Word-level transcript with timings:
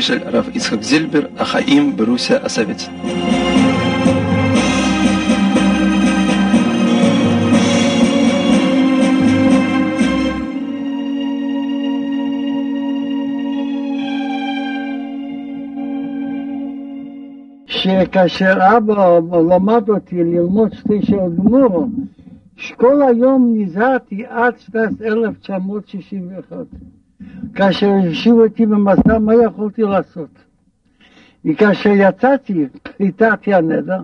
סיפורו 0.00 0.18
האישי 0.20 0.24
של 0.24 0.28
הרב 0.28 0.48
יצחק 0.54 0.82
זילבר, 0.82 1.20
החיים 1.36 1.96
ברוסיה 1.96 2.38
הסובייטית. 2.42 2.90
שכאשר 17.66 18.58
אבא 18.76 19.18
למד 19.50 19.88
אותי 19.88 20.16
ללמוד 20.16 20.72
שתי 20.74 21.02
שעות 21.02 21.36
גמור, 21.36 21.88
שכל 22.56 23.02
היום 23.02 23.54
נזהרתי 23.56 24.26
עד 24.26 24.54
שנת 24.58 25.02
1961. 25.02 26.56
כאשר 27.56 27.90
השאירו 28.10 28.42
אותי 28.44 28.66
במסע, 28.66 29.18
מה 29.18 29.32
יכולתי 29.34 29.82
לעשות? 29.82 30.30
וכאשר 31.44 31.90
יצאתי, 31.94 32.66
חיטרתי 32.96 33.54
הנדר, 33.54 34.02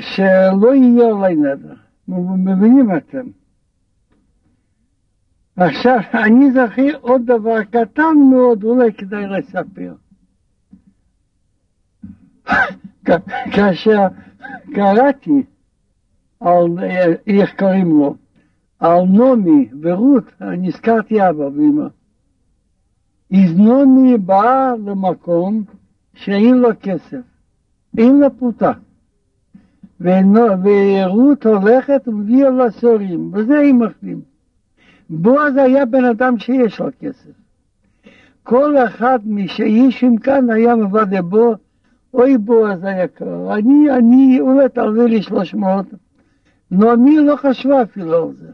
שלא 0.00 0.74
יהיה 0.74 1.16
עלי 1.16 1.34
נדר. 1.34 1.74
מבינים 2.08 2.96
אתם? 2.96 3.26
עכשיו, 5.56 5.98
אני 6.14 6.52
זוכר 6.52 6.98
עוד 7.00 7.22
דבר 7.26 7.64
קטן 7.64 8.16
מאוד, 8.30 8.64
אולי 8.64 8.92
כדאי 8.92 9.26
לספר. 9.26 9.94
כאשר 13.52 14.06
קראתי 14.74 15.42
על, 16.40 16.68
איך 17.26 17.58
קוראים 17.58 17.88
לו, 17.88 18.16
על 18.82 19.04
נעמי 19.08 19.68
ורות, 19.80 20.24
נזכרתי 20.40 21.28
אבא 21.28 21.42
ואמא. 21.42 21.86
אז 23.32 23.58
נעמי 23.58 24.18
באה 24.18 24.72
למקום 24.84 25.62
שאין 26.14 26.54
לו 26.58 26.68
כסף, 26.80 27.20
אין 27.98 28.20
לה 28.20 28.30
פוטה. 28.30 28.72
ורות 30.00 31.46
הולכת 31.46 32.08
ומביאה 32.08 32.50
לה 32.50 32.70
סורים, 32.70 33.30
וזה 33.34 33.58
הם 33.58 33.82
מחלים. 33.82 34.20
בועז 35.10 35.56
היה 35.56 35.86
בן 35.86 36.04
אדם 36.04 36.38
שיש 36.38 36.80
לו 36.80 36.88
כסף. 37.00 37.30
כל 38.42 38.76
אחד 38.76 39.18
משאישים 39.26 40.16
כאן 40.16 40.50
היה 40.50 40.76
מוודא 40.76 41.20
בו 41.20 41.54
אוי 42.14 42.38
בועז 42.38 42.84
היקר, 42.84 43.54
אני, 43.54 43.90
אני, 43.90 44.40
אולי 44.40 44.68
תרווה 44.68 45.06
לי 45.06 45.22
שלוש 45.22 45.54
מאות. 45.54 45.86
נעמי 46.70 47.16
לא 47.16 47.36
חשבה 47.36 47.82
אפילו 47.82 48.28
על 48.28 48.34
זה. 48.34 48.48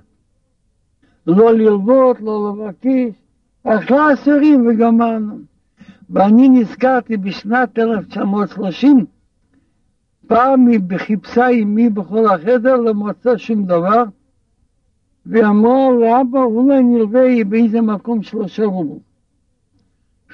לא 1.28 1.52
ללוות, 1.52 2.20
לא 2.20 2.56
לבקש, 2.56 3.14
אכלה 3.64 4.10
עשורים 4.10 4.66
וגמרנו. 4.66 5.38
ואני 6.10 6.48
נזכרתי 6.48 7.16
בשנת 7.16 7.78
1930, 7.78 9.06
פעם 10.26 10.66
היא 10.66 10.80
חיפשה 10.96 11.46
עימי 11.46 11.90
בכל 11.90 12.26
החדר, 12.26 12.76
לא 12.76 12.94
מצא 12.94 13.36
שום 13.36 13.64
דבר, 13.66 14.04
ואמרה 15.26 15.90
לאבא, 16.00 16.42
אולי 16.42 16.82
נלווה 16.82 17.44
באיזה 17.48 17.80
מקום 17.80 18.22
שלושה 18.22 18.64
רובל. 18.64 19.00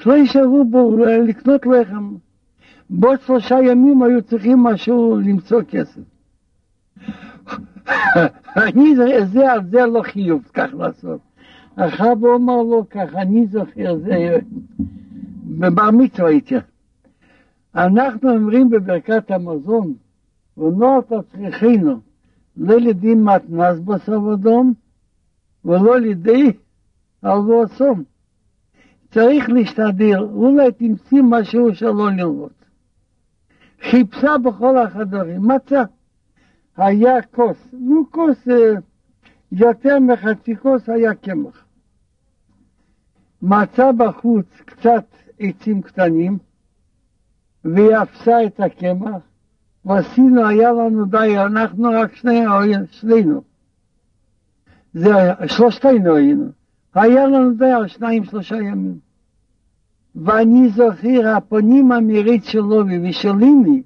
שלושה 0.03 0.45
רובל 0.45 1.23
לקנות 1.23 1.67
לחם. 1.67 2.15
בעוד 2.91 3.21
שלושה 3.21 3.57
ימים 3.63 4.03
היו 4.03 4.23
צריכים 4.23 4.59
משהו 4.59 5.17
למצוא 5.17 5.63
כסף. 5.63 6.01
אני 8.57 8.97
זה 9.27 9.53
על 9.53 9.65
זה 9.71 9.87
לא 9.87 10.03
חיוב 10.03 10.43
כך 10.55 10.69
לעשות. 10.79 11.21
אחאב 11.77 12.25
אומר 12.25 12.63
לו 12.63 12.87
כך, 12.91 13.15
אני 13.15 13.47
זוכר, 13.47 13.97
זה 13.97 14.37
בבר 15.45 15.91
מצווה 15.91 16.29
הייתי. 16.29 16.55
אנחנו 17.75 18.31
אומרים 18.31 18.71
בברכת 18.71 19.31
המזון, 19.31 19.95
ונוער 20.57 21.01
תצריכנו, 21.01 22.01
לא 22.57 22.77
לידי 22.77 23.15
מתנס 23.15 23.79
בסוף 23.79 24.25
אדום, 24.35 24.75
ולא 25.65 26.01
לידי 26.01 26.53
הלבו 27.23 27.65
אסום. 27.65 28.05
צריך 29.11 29.49
להשתדל, 29.49 30.19
אולי 30.19 30.73
תמציא 30.73 31.23
משהו 31.23 31.75
שלא 31.75 32.11
ללמוד. 32.11 32.53
חיפשה 33.83 34.39
בכל 34.39 34.79
החדרים, 34.79 35.49
מצא. 35.49 35.83
היה 36.77 37.23
כוס, 37.23 37.69
נו 37.73 38.05
כוס 38.11 38.49
יותר 39.53 39.99
מחצי 40.01 40.57
כוס 40.57 40.89
היה 40.89 41.15
קמח. 41.15 41.65
מצא 43.43 43.93
בחוץ 43.93 44.47
קצת 44.65 45.05
עצים 45.39 45.83
קטנים, 45.83 46.39
והיא 47.65 47.97
אפסה 48.03 48.47
את 48.47 48.61
הקמח, 48.61 49.23
ועשינו, 49.85 50.47
היה 50.47 50.73
לנו 50.73 51.05
די, 51.05 51.39
אנחנו 51.39 51.89
רק 51.91 52.15
שני, 52.15 52.41
שנינו. 52.91 53.43
זה 54.95 55.13
שלושתנו 55.47 56.17
היינו. 56.17 56.51
היה 56.95 57.27
לנו 57.27 57.55
די 57.55 57.71
על 57.71 57.89
שניים 57.89 58.25
שלושה 58.25 58.57
ימים. 58.57 58.99
ואני 60.15 60.69
זוכר 60.69 61.29
הפנים 61.37 61.93
המרית 61.93 62.45
שלו 62.45 62.85
ושלימי, 63.09 63.83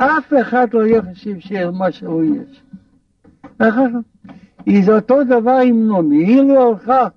אף 0.00 0.32
אחד 0.40 0.66
לא 0.72 1.02
חושב 1.02 1.38
שמה 1.38 1.92
שהוא 1.92 2.24
יש. 2.24 2.62
זה 4.84 4.94
אותו 4.94 5.24
דבר 5.24 5.58
עם 5.64 5.88
נעמי, 5.88 6.24
היא 6.24 6.42
לא 6.42 6.68
הלכה, 6.68 7.08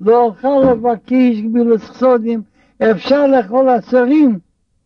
לא 0.00 0.26
הלכה 0.26 0.48
לבקש 0.70 1.40
גבילוס 1.40 1.82
סודים, 1.82 2.42
אפשר 2.90 3.26
לאכול 3.26 3.68
עשרים, 3.68 4.38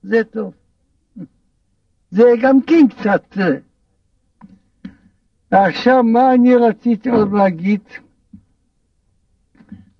זה 0.02 0.24
טוב. 0.24 0.54
זה 2.10 2.24
גם 2.42 2.60
כן 2.62 2.86
קצת. 2.88 3.38
עכשיו, 5.50 6.02
מה 6.02 6.34
אני 6.34 6.56
רציתי 6.56 7.10
עוד 7.10 7.32
להגיד? 7.32 7.80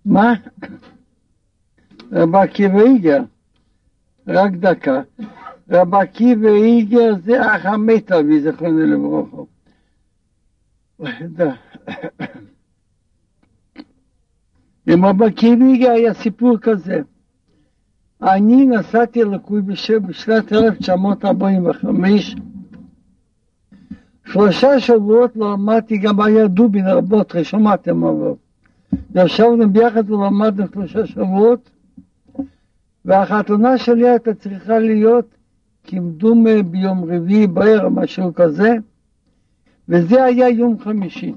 מה? 0.05 0.35
רב 2.13 2.35
עקיבא 2.35 2.83
רק 4.29 4.53
דקה. 4.53 5.01
רב 5.75 5.95
עקיבא 5.95 6.49
איגר 6.49 7.15
זה 7.25 7.47
אח 7.47 7.67
המטאבי, 7.67 8.41
זכרונו 8.41 8.87
לברכה. 8.87 9.43
עם 14.87 15.05
רב 15.05 15.23
עקיבא 15.23 15.65
איגר 15.65 15.91
היה 15.91 16.15
סיפור 16.15 16.59
כזה. 16.59 17.03
אני 18.23 18.67
נסעתי 18.67 19.25
לקוי 19.25 19.63
בשנת 20.07 20.53
1945, 20.53 22.37
שלושה 24.25 24.81
שבועות 24.81 25.37
לא 25.37 25.53
למדתי, 25.53 25.99
גם 25.99 26.21
היה 26.21 26.47
דובין 26.47 26.87
רבות, 26.87 27.35
שמעתם 27.43 28.05
עליו. 28.05 28.35
ישבנו 29.15 29.71
ביחד 29.71 30.11
ולמדנו 30.11 30.67
שלושה 30.73 31.07
שבועות, 31.07 31.71
והחתונה 33.05 33.79
שלי 33.79 34.09
הייתה 34.09 34.35
צריכה 34.35 34.79
להיות 34.79 35.35
כמדומה 35.85 36.63
ביום 36.63 37.05
רביעי 37.05 37.47
בערב, 37.47 37.93
משהו 37.93 38.35
כזה, 38.35 38.75
וזה 39.89 40.25
היה 40.25 40.49
יום 40.49 40.79
חמישי. 40.79 41.35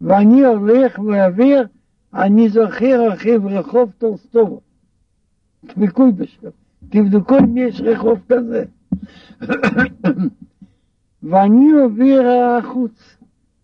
ואני 0.00 0.44
הולך 0.44 0.98
ואעביר, 0.98 1.66
אני 2.14 2.48
זוכר 2.48 3.08
רכיב 3.10 3.46
רחוב 3.46 3.92
טורסטובו, 3.98 4.60
תבדקו 5.66 6.12
בשביל, 6.12 6.50
תבדקו 6.88 7.38
אם 7.38 7.56
יש 7.56 7.80
רחוב 7.80 8.18
כזה. 8.28 8.64
ואני 11.22 11.72
עובר 11.72 12.22
החוץ, 12.58 13.16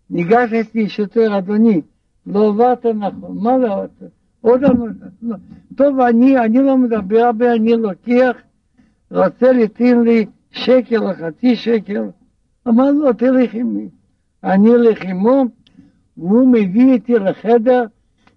ניגש 0.09 0.53
אצלי 0.53 0.89
שוטר, 0.89 1.37
אדוני, 1.37 1.81
לא 2.25 2.49
עברת 2.49 2.85
נכון, 2.85 3.37
מה 3.43 3.57
לא 3.57 3.73
עברת? 3.73 4.03
עוד 4.41 4.61
לא, 4.61 5.35
טוב, 5.75 5.99
אני, 5.99 6.39
אני 6.39 6.57
לא 6.57 6.77
מדבר 6.77 7.19
הרבה, 7.19 7.53
אני 7.53 7.73
לוקח, 7.73 8.31
רוצה 9.11 9.51
לתת 9.51 9.95
לי 10.05 10.25
שקל 10.51 11.03
או 11.03 11.13
חצי 11.13 11.55
שקל, 11.55 12.03
אמר 12.67 12.91
לו, 12.91 13.13
תלך 13.13 13.53
עמי. 13.53 13.89
אני 14.43 14.75
אלך 14.75 15.01
עמו, 15.01 15.45
והוא 16.17 16.47
מביא 16.47 16.93
אותי 16.93 17.13
לחדר 17.13 17.83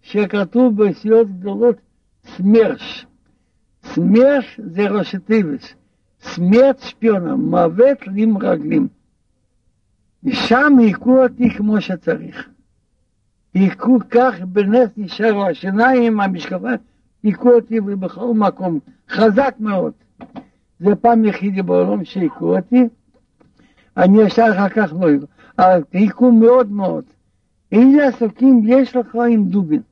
שכתוב 0.02 0.82
בסיעות 0.82 1.28
גדולות 1.28 1.76
סמרש. 2.24 3.06
סמרש 3.84 4.60
זה 4.64 4.88
ראשי 4.88 5.18
טבעס. 5.18 5.74
סמרט 6.20 6.78
שפיונה, 6.78 7.36
מוות 7.36 7.98
עם 8.16 8.38
רגלים. 8.38 8.88
ושם 10.24 10.78
היכו 10.78 11.22
אותי 11.22 11.50
כמו 11.50 11.80
שצריך. 11.80 12.48
היכו 13.54 13.98
כך 14.10 14.40
בנס 14.40 14.88
נשארו 14.96 15.46
השיניים, 15.46 16.20
המשקפיים, 16.20 16.78
היכו 17.22 17.52
אותי 17.52 17.80
בכל 17.80 18.34
מקום, 18.34 18.78
חזק 19.10 19.54
מאוד. 19.60 19.92
זה 20.80 20.94
פעם 20.94 21.24
יחידי 21.24 21.62
בעולם 21.62 22.04
שהיכו 22.04 22.56
אותי, 22.56 22.82
אני 23.96 24.22
ישר 24.22 24.46
אחר 24.52 24.68
כך 24.68 24.92
לא 25.00 25.06
היכו, 25.06 25.26
אבל 25.58 25.82
היכו 25.92 26.32
מאוד 26.32 26.72
מאוד. 26.72 27.04
איזה 27.72 28.06
עסקים 28.06 28.60
יש 28.66 28.96
לך 28.96 29.16
עם 29.30 29.44
דובין? 29.48 29.82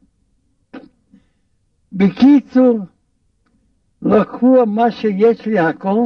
בקיצור, 1.93 2.79
לקחו 4.03 4.67
מה 4.67 4.91
שיש 4.91 5.47
לי 5.47 5.59
הכל, 5.59 6.05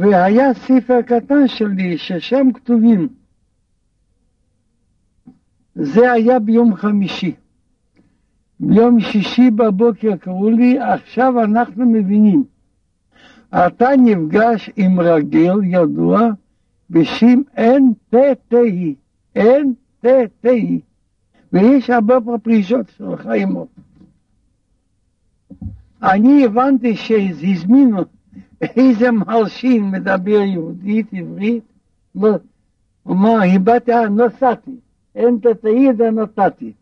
והיה 0.00 0.54
ספר 0.54 1.02
קטן 1.02 1.48
שלי 1.48 1.98
ששם 1.98 2.52
כתובים. 2.52 3.08
זה 5.76 6.12
היה 6.12 6.38
ביום 6.38 6.74
חמישי. 6.74 7.34
ביום 8.60 9.00
שישי 9.00 9.50
בבוקר 9.50 10.16
קראו 10.16 10.50
לי, 10.50 10.78
עכשיו 10.78 11.44
אנחנו 11.44 11.86
מבינים. 11.86 12.44
אתה 13.54 13.88
נפגש 13.98 14.70
עם 14.76 15.00
רגל 15.00 15.54
ידוע 15.64 16.20
בשם 16.90 17.40
NTTI, 17.56 18.94
NTTI, 19.38 20.80
ויש 21.52 21.90
הרבה 21.90 22.16
פרישות 22.42 22.86
של 22.96 23.16
חיימו. 23.16 23.66
אני 26.02 26.44
הבנתי 26.44 26.96
שהזמינו 26.96 28.02
איזה 28.60 29.10
מלשין 29.10 29.90
מדבר 29.90 30.40
יהודית, 30.42 31.06
עברית, 31.12 31.64
לא, 32.14 32.36
אמר, 33.08 33.38
הבעתי, 33.54 33.92
נסעתי, 34.10 34.70
NTTI 35.16 35.96
זה 35.96 36.10
נתתי. 36.10 36.72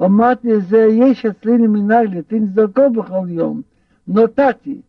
אמרתי, 0.00 0.60
זה 0.60 0.78
יש 0.78 1.26
אצלי 1.26 1.52
מנהל, 1.52 2.20
תנזקו 2.22 2.90
בכל 2.90 3.26
יום, 3.28 3.62
נתתי. 4.08 4.80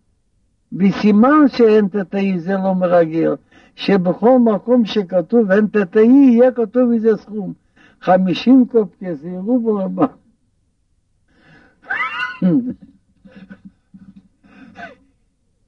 בסימן 0.72 1.48
שאין 1.48 1.88
תתאי 1.88 2.40
זה 2.40 2.54
לא 2.54 2.76
מרגל, 2.76 3.36
שבכל 3.76 4.40
מקום 4.40 4.86
שכתוב 4.86 5.52
אין 5.52 5.68
תתאי 5.68 6.08
יהיה 6.08 6.52
כתוב 6.52 6.92
איזה 6.92 7.18
סכום. 7.18 7.54
חמישים 8.02 8.66
קופקי 8.72 9.16
זה 9.16 9.30
רובל 9.38 9.84
הבא. 9.84 10.06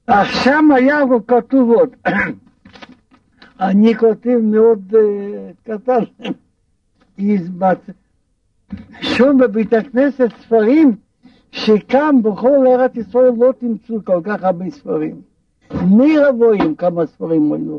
עכשיו 0.06 0.62
היה 0.76 0.98
כתוב 1.26 1.70
עוד. 1.70 1.90
אני 3.60 3.94
כותב 3.94 4.38
מאוד 4.42 4.94
קטן. 5.62 6.04
שום 9.00 9.38
בבית 9.38 9.72
הכנסת 9.72 10.28
ספרים 10.40 10.96
שכאן 11.50 12.22
בכל 12.22 12.66
ארץ 12.66 12.96
ישראל 12.96 13.32
לא 13.38 13.52
תמצאו 13.58 14.04
כל 14.04 14.20
כך 14.24 14.44
הרבה 14.44 14.70
ספרים. 14.70 15.20
מי 15.90 16.18
רבועים 16.18 16.74
כמה 16.74 17.06
ספרים 17.06 17.52
היו. 17.52 17.78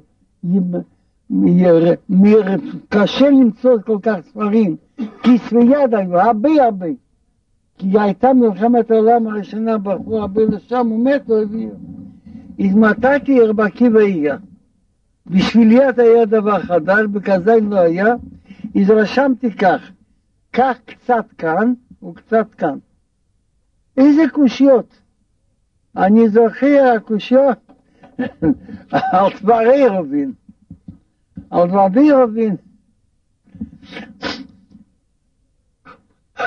קשה 2.90 3.30
למצוא 3.30 3.78
כל 3.86 3.98
כך 4.02 4.16
ספרים, 4.22 4.76
כספי 5.24 5.64
יד 5.64 5.94
היו, 5.94 6.20
הרבה 6.20 6.50
הרבה. 6.66 6.88
כי 7.78 8.00
הייתה 8.00 8.34
מלחמת 8.34 8.92
העולם 8.92 9.28
הראשונה, 9.28 9.78
ברחו 9.78 10.20
הרבה 10.20 10.42
לשם, 10.44 10.88
הוא 10.90 11.06
מת, 11.06 11.30
לא 11.30 11.42
הביאו. 11.42 11.72
הזמתתי 12.60 13.42
רב 13.42 13.60
עקיבא 13.60 14.00
איגה. 14.00 14.36
בשבילי 15.28 15.80
זה 15.96 16.02
היה 16.02 16.26
דבר 16.26 16.60
חדש, 16.60 17.06
בכזה 17.12 17.56
לא 17.62 17.80
היה, 17.80 18.16
אז 18.82 18.90
רשמתי 18.90 19.52
כך, 19.52 19.92
קח 20.52 20.78
קצת 20.86 21.26
כאן 21.38 21.74
וקצת 22.04 22.54
כאן. 22.58 22.78
איזה 23.98 24.22
קושיות? 24.32 25.02
אני 25.98 26.30
זוכר 26.30 26.94
הקושיות 26.98 27.72
על 29.14 29.34
דברי 29.42 29.88
רבין, 29.88 30.34
על 31.50 31.68
דברי 31.68 32.12
רבין. 32.12 32.56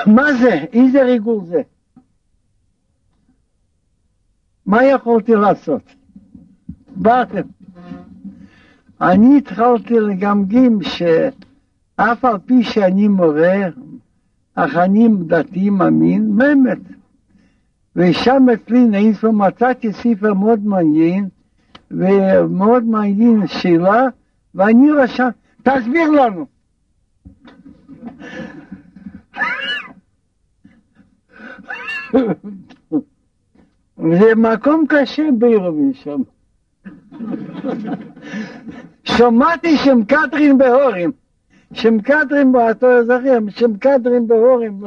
מה 0.05 0.33
זה? 0.33 0.65
איזה 0.73 1.03
ריגול 1.03 1.45
זה? 1.45 1.61
מה 4.65 4.83
יכולתי 4.83 5.35
לעשות? 5.35 5.83
באתם. 6.95 7.47
אני 9.01 9.37
התחלתי 9.37 9.93
לגמגים 9.93 10.79
שאף 11.99 12.25
על 12.25 12.37
פי 12.45 12.63
שאני 12.63 13.07
מורה, 13.07 13.57
אך 14.55 14.75
אני 14.75 15.07
דתי 15.27 15.69
מאמין, 15.69 16.37
באמת. 16.37 16.77
ושם 17.95 18.45
אצלי 18.53 18.87
נאיפה 18.87 19.31
מצאתי 19.31 19.93
ספר 19.93 20.33
מאוד 20.33 20.65
מעניין, 20.65 21.29
ומאוד 21.91 22.83
מעניין 22.83 23.47
שאלה, 23.47 24.03
ואני 24.55 24.91
רשם, 24.91 25.29
תסביר 25.63 26.09
לנו. 26.11 26.45
זה 34.19 34.35
מקום 34.35 34.85
קשה 34.89 35.23
בעירובין 35.37 35.93
שם. 35.93 36.21
שמעתי 39.03 39.77
שם 39.77 40.03
קטרין 40.03 40.57
בהורים, 40.57 41.11
שם 41.73 42.01
קטרין, 42.01 42.53
אתה 42.71 43.03
זוכר, 43.03 43.39
שם 43.49 43.77
קטרין 43.77 44.27
בהורים. 44.27 44.83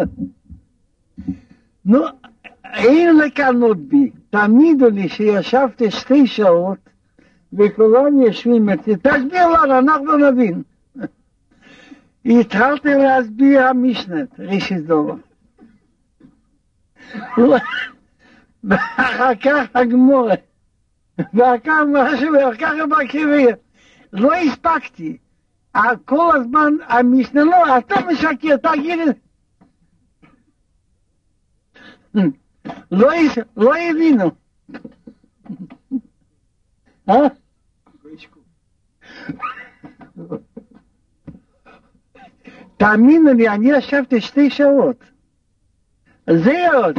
נו, 1.85 2.05
אין 2.65 3.17
לקנות 3.17 3.79
בי, 3.79 4.11
תעמידו 4.31 4.91
לי 4.91 5.09
שישבתי 5.09 5.91
שתי 5.91 6.27
שעות 6.27 6.79
וכולם 7.53 8.23
יושבים 8.23 8.69
אצלי, 8.69 8.97
תסביר 8.97 9.49
לנו, 9.49 9.79
אנחנו 9.79 10.17
נבין. 10.17 10.63
התחלתי 12.27 12.89
להסביר 12.89 13.63
המשנת, 13.63 14.29
רישיס 14.39 14.81
דובר. 14.83 15.15
ואחר 18.65 19.35
כך 19.35 19.67
הגמורה, 19.75 20.35
ואחר 21.35 21.59
כך 21.65 21.79
משהו, 21.93 22.33
ואחר 22.33 22.53
כך 22.55 22.73
בקריה. 22.91 23.55
לא 24.13 24.35
הספקתי. 24.35 25.17
כל 26.05 26.37
הזמן 26.37 26.73
המשנה, 26.89 27.45
לא, 27.45 27.79
אתה 27.79 27.95
משקר, 28.13 28.57
תגיד 28.57 28.99
את 29.01 29.07
זה. 29.07 29.13
לא, 32.91 33.09
לא 33.57 33.73
הבינו. 33.77 34.31
אה? 37.09 37.29
תאמינו 42.77 43.33
לי, 43.33 43.49
אני 43.49 43.71
ישבתי 43.71 44.21
שתי 44.21 44.51
שעות. 44.51 45.05
זה 46.31 46.67
עוד. 46.75 46.99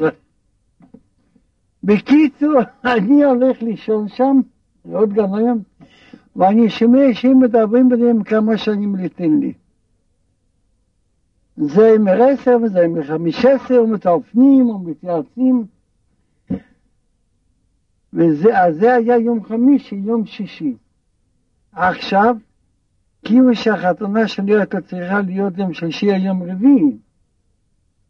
בקיצור, 1.84 2.54
אני 2.96 3.24
הולך 3.24 3.62
לישון 3.62 4.08
שם, 4.08 4.40
עוד 4.92 5.14
גם 5.14 5.34
היום, 5.34 5.64
ואני 6.36 6.70
שומע 6.70 7.14
שהם 7.14 7.40
מדברים 7.40 7.90
ביניהם 7.90 8.24
כמה 8.24 8.58
שנים 8.58 8.96
ליתן 8.96 9.40
לי. 9.40 9.54
זה 11.58 11.96
מ-10 12.00 12.50
וזה 12.64 12.88
מ-15, 12.88 13.74
ומטלפנים 13.74 14.70
ומתייעצים. 14.70 15.66
וזה 18.14 18.94
היה 18.94 19.18
יום 19.18 19.44
חמישי, 19.44 19.96
יום 19.96 20.26
שישי. 20.26 20.76
עכשיו, 21.72 22.36
כאילו 23.26 23.56
שהחתונה 23.56 24.28
שלי 24.28 24.56
הייתה 24.56 24.82
צריכה 24.82 25.22
להיות 25.22 25.58
יום 25.58 25.74
שלישי, 25.74 26.12
היום 26.12 26.44
רביעי. 26.44 26.98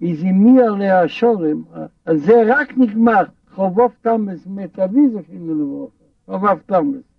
איזה 0.02 0.26
מי 0.26 0.62
עליה 0.62 1.02
השורם, 1.02 1.64
אז 2.06 2.22
זה 2.22 2.34
רק 2.48 2.78
נגמר, 2.78 3.24
חובוב 3.52 3.92
תמס 4.02 4.48
מת 4.48 4.80
אבי 4.80 5.10
זכינו 5.10 5.54
לברכה, 5.56 6.04
חובב 6.26 6.58
תמס. 6.66 7.13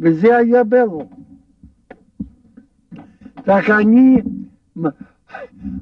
וזה 0.00 0.36
היה 0.36 0.64
בלו. 0.64 1.08
רק 3.46 3.70
אני, 3.70 4.22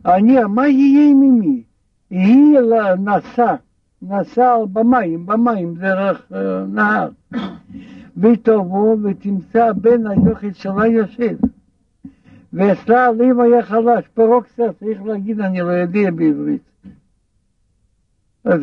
אני, 0.07 0.45
מה 0.49 0.69
יהיה 0.69 1.15
ממי? 1.15 1.63
היא 2.11 2.59
נסע, 2.99 3.55
נסע 4.03 4.57
במים, 4.73 5.27
במים 5.27 5.75
דרך 5.75 6.33
uh, 6.33 6.35
נהר. 6.69 7.09
ותבוא 8.17 8.97
ותמצא 9.03 9.73
בן 9.73 10.07
היוחד 10.07 10.55
שלה 10.55 10.87
יושב. 10.87 11.37
ואצלה 12.53 13.07
הלב 13.07 13.41
היה 13.41 13.63
חלש, 13.63 14.05
פרוקסיה 14.15 14.73
צריך 14.73 15.03
להגיד, 15.03 15.41
אני 15.41 15.61
לא 15.61 15.71
יודע 15.71 16.11
בעברית. 16.11 16.63
אז 18.45 18.61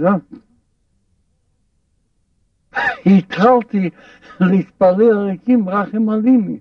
התחלתי 3.06 3.90
להתפלל 4.40 5.18
ריקים 5.18 5.70
רחם 5.70 6.10
עלימי. 6.10 6.60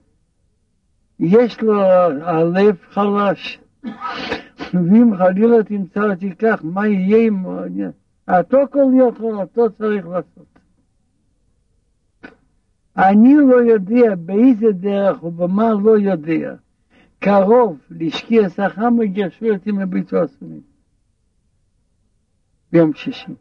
יש 1.21 1.61
לו 1.61 1.83
הלב 2.23 2.77
חלש. 2.91 3.61
ואם 4.75 5.17
חלילה 5.19 5.63
תמצא 5.63 6.01
אותי 6.01 6.35
כך, 6.35 6.61
מה 6.65 6.87
יהיה 6.87 7.29
אם... 7.29 7.45
אותו 8.29 8.59
כל 8.71 8.87
יכול, 9.09 9.35
אותו 9.35 9.71
צריך 9.71 10.07
לעשות. 10.07 10.59
אני 12.97 13.35
לא 13.35 13.57
יודע 13.57 14.15
באיזה 14.15 14.73
דרך 14.73 15.25
ובמה 15.25 15.73
לא 15.85 15.99
יודע. 15.99 16.55
קרוב 17.19 17.79
להשקיע 17.91 18.49
שכר 18.49 18.91
מגרשו 18.91 19.47
אותי 19.51 19.73
מביצוע 19.73 20.27
סונים. 20.27 20.61
ביום 22.73 22.95
שישי. 22.95 23.33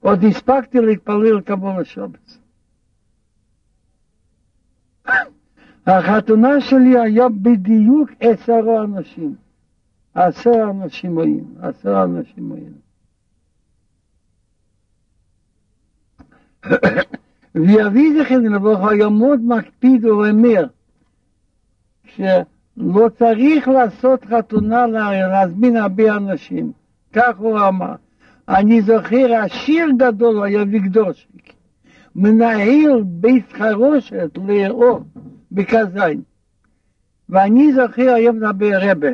עוד 0.00 0.24
הספקתי 0.24 0.80
להתפלל 0.80 1.40
קבול 1.40 1.80
השבץ. 1.80 2.38
החתונה 5.86 6.60
שלי 6.60 6.98
היה 6.98 7.28
בדיוק 7.28 8.10
עשרה 8.20 8.84
אנשים. 8.84 9.34
עשרה 10.14 10.70
אנשים 10.70 11.18
היינו, 11.18 11.54
עשרה 11.60 12.04
אנשים 12.04 12.52
היינו. 12.52 12.76
ויביא 17.54 18.22
זכר 18.22 18.38
לברכה 18.38 18.90
היה 18.90 19.08
מאוד 19.08 19.40
מקפיד 19.40 20.04
ואומר 20.04 20.66
שלא 22.04 23.08
צריך 23.18 23.68
לעשות 23.68 24.24
חתונה 24.24 24.86
להזמין 24.86 25.76
הרבה 25.76 26.16
אנשים, 26.16 26.72
כך 27.12 27.36
הוא 27.38 27.58
אמר. 27.68 27.94
אני 28.48 28.82
זוכר, 28.82 29.34
השיר 29.34 29.86
גדול 29.96 30.44
היה 30.44 30.62
ויגדורשיק, 30.70 31.52
מנהל 32.16 33.02
בית 33.04 33.52
חרושת 33.52 34.38
לאור 34.48 35.00
בקזיין. 35.52 36.22
ואני 37.28 37.72
זוכר 37.72 38.10
היום 38.14 38.36
מדבר 38.36 38.78
רבה, 38.82 39.08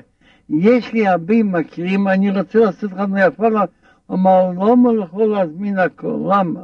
יש 0.49 0.93
לי 0.93 1.07
הרבה 1.07 1.43
מקרים, 1.43 2.09
אני 2.09 2.31
רוצה 2.39 2.59
לעשות 2.59 2.93
לך 2.93 2.99
נפלה, 2.99 3.65
אמר, 4.11 4.51
למה 4.51 4.91
יכול 5.05 5.25
להזמין 5.25 5.79
הכל? 5.79 6.31
למה? 6.33 6.63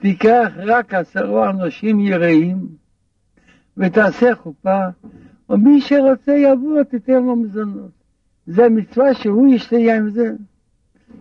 תיקח 0.00 0.52
רק 0.56 0.94
עשרה 0.94 1.50
אנשים 1.50 2.00
יראים 2.00 2.66
ותעשה 3.76 4.34
חופה, 4.34 4.80
ומי 5.50 5.80
שרוצה 5.80 6.32
יבוא, 6.32 6.82
תיתן 6.82 7.22
לו 7.22 7.36
מזונות. 7.36 7.90
זה 8.46 8.68
מצווה 8.68 9.14
שהוא 9.14 9.54
ישתהיה 9.54 9.96
עם 9.96 10.10
זה, 10.10 10.32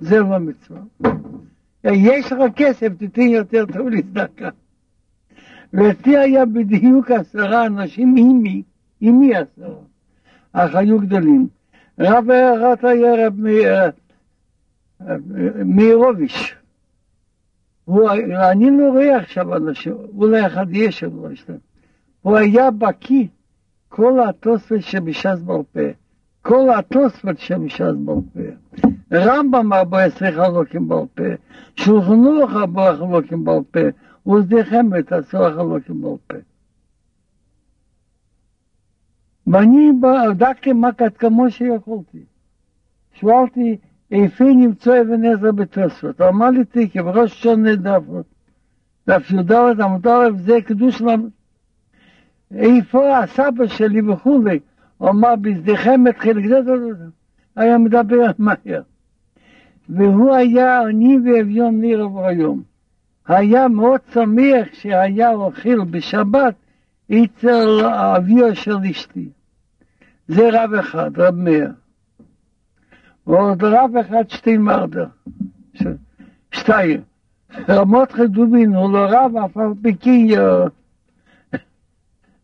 זה 0.01 0.19
לא 0.19 0.39
מצווה. 0.39 0.81
יש 1.83 2.31
לך 2.31 2.39
כסף, 2.55 2.87
תיתן 2.97 3.21
יותר 3.21 3.65
טוב 3.73 3.87
לצדקה. 3.87 4.49
ואצלי 5.73 6.17
היה 6.17 6.45
בדיוק 6.45 7.11
עשרה 7.11 7.65
אנשים, 7.65 8.15
עימי, 8.15 8.63
עימי 8.99 9.35
עשרה, 9.35 9.75
אך 10.53 10.75
היו 10.75 10.99
גדולים. 10.99 11.47
רב 11.99 12.29
אחד 12.31 12.85
היה 12.85 13.27
רב 13.27 13.33
מאירוביש. 15.65 16.55
אני 18.51 18.71
לא 18.77 18.89
רואה 18.89 19.17
עכשיו 19.17 19.55
אנשים, 19.55 19.93
אולי 19.93 20.47
אחד 20.47 20.65
יש, 20.69 21.03
יש 21.33 21.45
להם. 21.49 21.59
הוא 22.21 22.37
היה 22.37 22.71
בקיא 22.71 23.27
כל 23.89 24.19
התוספות 24.29 24.81
שבש"ס 24.81 25.39
פה, 25.45 25.63
כל 26.43 26.69
התוספות 26.79 27.37
שבש"ס 27.37 27.81
בעל 27.81 28.17
פה. 28.33 28.39
רמב"ם 29.13 29.73
ארבע 29.73 30.03
עשרה 30.03 30.31
חלוקים 30.31 30.87
בעל 30.87 31.05
פה, 31.15 31.23
שולחן 31.75 32.25
ערוך 32.25 32.51
ארבע 32.51 32.95
חלוקים 32.95 33.43
בעל 33.43 33.63
פה, 33.71 33.79
וזדיחמת 34.31 35.11
עשרה 35.11 35.53
חלוקים 35.53 36.01
בעל 36.01 36.15
פה. 36.27 36.37
ואני 39.47 39.91
בדקתי 40.01 40.73
מה 40.73 40.89
כמו 41.19 41.51
שיכולתי. 41.51 42.23
שאלתי, 43.13 43.77
איפה 44.11 44.43
נמצא 44.43 45.01
אבן 45.01 45.25
עזרא 45.25 45.51
בתוספות? 45.51 46.21
אמר 46.21 46.49
לי 46.49 46.65
תיקי, 46.65 47.01
בראש 47.01 47.43
שונה 47.43 47.75
דף, 47.75 48.01
דף 49.07 49.31
י"ד 49.31 49.51
עמוד 49.81 50.07
א', 50.07 50.29
זה 50.37 50.57
קידוש 50.67 51.01
למה. 51.01 51.27
איפה 52.55 53.17
הסבא 53.17 53.67
שלי 53.67 54.01
וכולי? 54.01 54.59
אמר, 55.09 55.35
בזדיחמת 55.35 56.17
חלק 56.17 56.47
זה, 56.47 56.59
היה 57.55 57.77
מדבר 57.77 58.31
מהר. 58.39 58.81
והוא 59.89 60.35
היה 60.35 60.81
עני 60.81 61.17
ואביון 61.25 61.81
ניר 61.81 62.07
היום. 62.25 62.61
היה 63.27 63.67
מאוד 63.67 63.99
שמח 64.13 64.67
שהיה 64.73 65.31
אוכל 65.31 65.83
בשבת 65.83 66.55
אצל 67.11 67.85
אביו 67.85 68.55
של 68.55 68.77
אשתי. 68.91 69.29
זה 70.27 70.49
רב 70.51 70.73
אחד, 70.73 71.19
רב 71.19 71.35
מאיר. 71.35 71.71
ועוד 73.27 73.63
רב 73.63 73.91
אחד 74.01 74.29
שטיינמרדר, 74.29 75.05
שטייר. 76.51 77.01
רמות 77.69 78.11
חדובין 78.11 78.75
הוא 78.75 78.93
לא 78.93 79.05
רב, 79.09 79.37
אף 79.45 79.57
על 79.57 79.73
פי 79.81 79.95
כן, 79.95 80.27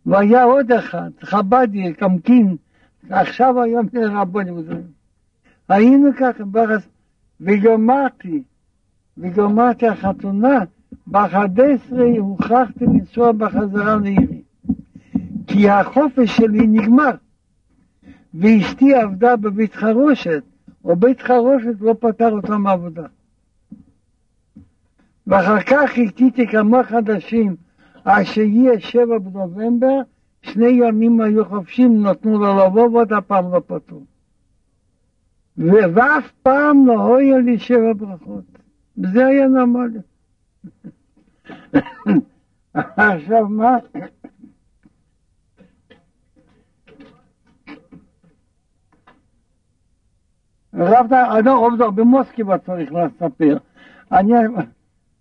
והיה 0.10 0.44
עוד 0.44 0.72
אחד, 0.72 1.10
חבדי, 1.22 1.94
קמקין, 1.94 2.56
עכשיו 3.10 3.62
היום 3.62 3.88
רבונים. 3.96 4.56
היינו 5.70 6.10
ככה, 6.20 6.44
וגמרתי, 7.42 8.44
וגמרתי 9.18 9.88
החתונה, 9.88 10.60
ב-11 11.08 11.96
הוכרחתי 12.20 12.86
לנסוע 12.86 13.32
בחזרה 13.32 13.96
לעירי. 13.96 14.42
כי 15.48 15.70
החופש 15.70 16.38
שלי 16.38 16.68
נגמר. 16.68 17.12
ואשתי 18.34 18.94
עבדה 18.94 19.36
בבית 19.36 19.76
חרושת, 19.76 20.44
או 20.86 20.96
בית 20.96 21.22
חרושת 21.22 21.82
לא 21.82 21.96
פטר 22.00 22.32
אותה 22.32 22.58
מעבודה. 22.58 23.06
ואחר 25.28 25.60
כך 25.62 25.90
חיכיתי 25.90 26.48
כמה 26.48 26.84
חדשים, 26.84 27.56
עד 28.10 28.24
שיהיה 28.24 28.80
שבע 28.80 29.18
בנובמבר, 29.18 30.02
שני 30.42 30.68
ימים 30.68 31.22
היו 31.22 31.46
חופשים, 31.46 32.04
נתנו 32.04 32.40
לו 32.40 32.66
לבוא 32.66 32.90
ועוד 32.90 33.14
הפעם 33.14 33.52
לא 33.52 33.62
פתרו. 33.68 34.02
ואף 35.58 36.32
פעם 36.44 36.88
לא 36.88 37.18
היה 37.18 37.38
לי 37.38 37.60
שבע 37.60 37.94
ברכות. 37.98 38.44
וזה 38.98 39.26
היה 39.26 39.48
נורמלי. 39.48 40.00
עכשיו 42.74 43.48
מה? 43.50 43.78
רב 50.74 51.14
לא, 51.46 51.58
עובדו, 51.58 51.92
במוסקבה 51.92 52.58
צריך 52.58 52.92
לספר. 52.94 53.58
אני, 54.12 54.34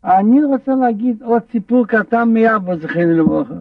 אני 0.04 0.44
רוצה 0.44 0.72
להגיד 0.74 1.22
עוד 1.22 1.42
סיפור 1.52 1.86
קטן 1.86 2.34
מאבא 2.34 2.76
זכרנו 2.76 3.12
לברכה. 3.12 3.54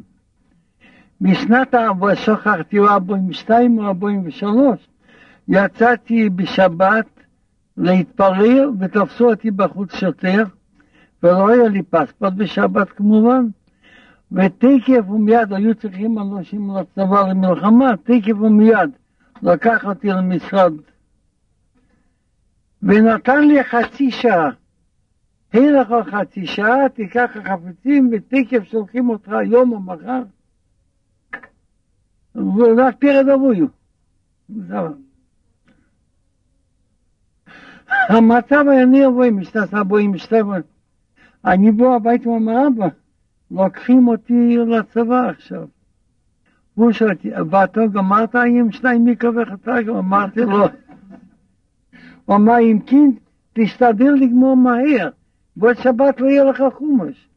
בשנת 1.22 1.76
ארבע, 1.76 2.16
שכחתי, 2.16 2.80
או 2.80 2.88
ארבעים 2.88 3.30
ושתיים 3.30 3.80
או 3.80 3.88
ארבעים 3.88 4.22
ושלוש, 4.26 4.88
יצאתי 5.48 6.30
בשבת 6.30 7.06
להתפרר 7.78 8.70
ותפסו 8.80 9.30
אותי 9.30 9.52
בחוץ 9.52 9.96
שוטר, 9.96 10.44
ולא 11.24 11.50
היה 11.50 11.68
לי 11.68 11.84
פספורט 11.84 12.34
בשבת 12.34 12.90
כמובן, 12.90 13.46
ותקף 14.32 15.10
ומיד 15.10 15.54
היו 15.54 15.76
צריכים 15.76 16.20
אנשים 16.20 16.72
לצבא 16.78 17.30
למלחמה, 17.30 17.98
תקף 18.04 18.42
ומיד 18.42 18.90
לקח 19.42 19.86
אותי 19.86 20.08
למשרד 20.08 20.74
ונתן 22.84 23.48
לי 23.48 23.64
חצי 23.64 24.12
שעה. 24.12 24.50
אין 25.58 25.74
לך 25.74 25.88
חצי 26.12 26.46
שעה, 26.46 26.90
תיקח 26.90 27.30
החפצים 27.36 28.10
ותקף 28.12 28.64
שולחים 28.64 29.10
אותך 29.10 29.30
היום 29.32 29.72
או 29.72 29.80
מחר. 29.80 30.24
ורק 32.36 32.96
פרד 33.00 33.30
אבויו. 33.30 33.68
המצב 38.10 38.66
היה 38.68 38.86
ניר 38.86 39.10
בוי, 39.10 39.30
משתסה 39.30 39.84
בוי, 39.84 40.08
משתבוי. 40.08 40.60
אני 41.46 41.72
בוא 41.72 41.96
הביתה 41.96 42.30
ואומר, 42.30 42.68
אבא, 42.68 42.88
לוקחים 43.52 44.08
אותי 44.08 44.58
לצבא 44.58 45.30
עכשיו. 45.30 45.68
הוא 46.76 46.92
שואל 46.92 47.12
אותי, 47.12 47.30
ואתה 47.52 47.82
גמרת 47.94 48.36
עם 48.36 48.72
שניים 48.72 49.06
מקווה 49.06 49.46
חתק? 49.46 49.84
אמרתי 49.90 50.40
לו, 50.40 50.66
הוא 52.26 52.36
אמר, 52.36 52.60
אם 52.60 52.80
כן, 52.86 53.10
תשתדל 53.54 54.14
לגמור 54.20 54.58
מהר, 54.58 55.10
בעוד 55.58 55.78
שבת 55.78 56.22
לא 56.22 56.28
יהיה 56.28 56.44
לך 56.44 56.64
חומש. 56.74 57.30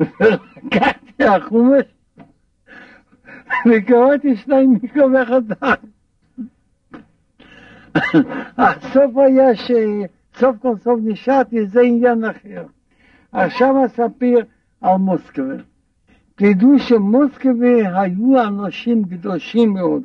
לקחתי 0.00 1.24
החומש 1.24 1.84
וקראתי 3.66 4.36
שניים 4.36 4.78
מקווה 4.82 5.26
חתק. 5.26 5.80
הסוף 8.58 9.16
היה 9.16 9.56
שסוף 9.56 10.56
כל 10.58 10.76
סוף 10.78 11.00
נשארתי, 11.04 11.66
זה 11.66 11.80
עניין 11.80 12.24
אחר. 12.24 12.66
עכשיו 13.32 13.86
אספר 13.86 14.38
על 14.80 14.96
מוסקבה. 14.96 15.54
תדעו 16.34 16.78
שמוסקבה 16.78 18.00
היו 18.00 18.42
אנשים 18.42 19.04
קדושים 19.04 19.72
מאוד. 19.72 20.02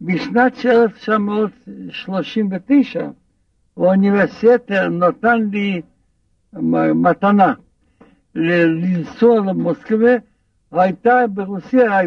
בשנת 0.00 0.66
1939 0.66 3.08
האוניברסיטה 3.78 4.88
נתן 4.88 5.48
לי 5.52 5.82
מתנה 6.94 7.54
לנסוע 8.34 9.38
למוסקבה, 9.40 10.12
הייתה 10.72 11.26
ברוסיה, 11.26 12.00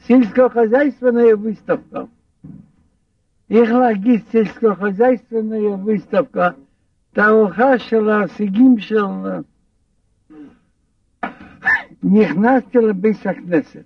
סילסקו 0.00 0.48
חזייסטוונה 0.48 1.22
ויסטפקה. 1.42 2.02
איך 3.50 3.70
להגיד 3.70 4.20
סלסקוחזייסטרניה 4.30 5.76
ויסטבקה, 5.84 6.48
תערוכה 7.12 7.78
של 7.78 8.08
ההישגים 8.10 8.78
של... 8.78 9.04
נכנסתי 12.02 12.78
לבית 12.78 13.26
הכנסת. 13.26 13.84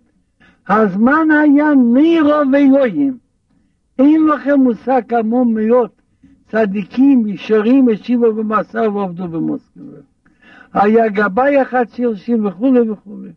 הזמן 0.69 1.31
היה 1.31 1.67
נירו 1.95 2.53
ואלוהים. 2.53 3.22
אין 3.99 4.27
לכם 4.27 4.61
מושג 4.61 5.03
כמו 5.09 5.45
מאות 5.45 6.03
צדיקים 6.49 7.27
ישרים 7.27 7.89
השיבו 7.89 8.35
במסע 8.35 8.91
ועבדו 8.91 9.29
במוסקבה. 9.29 9.99
היה 10.73 11.09
גבאי 11.09 11.63
אחד 11.63 11.85
שהרשים 11.89 12.47
וכולי 12.47 12.91
וכולי. 12.91 13.31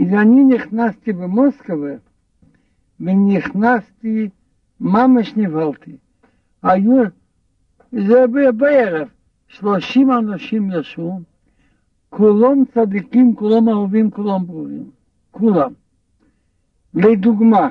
אז 0.00 0.06
אני 0.12 0.44
נכנסתי 0.44 1.12
במוסקבה, 1.12 1.94
ונכנסתי, 3.00 4.28
ממש 4.80 5.36
נבהלתי. 5.36 5.96
היו, 6.62 7.02
זה 7.92 8.24
בערב, 8.56 9.08
שלושים 9.48 10.12
אנשים 10.12 10.70
ישבו, 10.72 11.20
כולם 12.10 12.64
צדיקים, 12.74 13.34
כולם 13.34 13.68
אהובים, 13.68 14.10
כולם 14.10 14.46
ברורים, 14.46 14.90
כולם. 15.30 15.72
לדוגמה, 16.94 17.68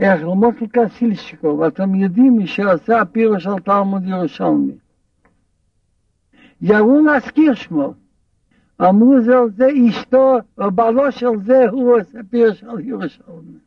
איך 0.00 0.22
למוטל 0.22 0.66
קסילשקו, 0.72 1.58
ואתם 1.58 1.94
יודעים 1.94 2.36
מי 2.36 2.46
שעשה 2.46 3.00
הפירוש 3.00 3.44
של 3.44 3.58
תלמוד 3.64 4.06
ירושלמי. 4.06 4.72
יראו 6.60 7.04
להזכיר 7.04 7.54
שמו. 7.54 7.94
אמרו 8.80 9.20
זה 9.20 9.38
על 9.38 9.50
זה 9.50 9.68
אשתו, 9.88 10.36
או 10.58 10.70
בעלו 10.70 11.12
של 11.12 11.40
זה 11.44 11.68
הוא 11.70 12.00
עושה 12.00 12.18
פירוש 12.30 12.60
של 12.60 12.80
ירושלמי. 12.80 13.58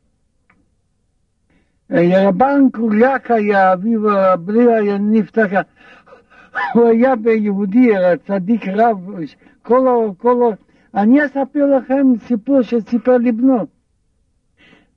רבן 1.92 2.70
קוליאק 2.72 3.32
היה 3.32 3.74
אביו 3.74 4.12
הבלי 4.12 4.74
היה 4.74 4.98
נפתח, 4.98 5.50
הוא 6.74 6.88
היה 6.88 7.16
ביהודי, 7.16 7.90
צדיק 8.28 8.68
רב, 8.68 9.10
כל, 9.62 10.12
כל, 10.18 10.54
אני 10.96 11.26
אספר 11.26 11.78
לכם 11.78 12.08
סיפור 12.28 12.62
שסיפר 12.62 13.18
לי 13.18 13.32
בנו. 13.32 13.79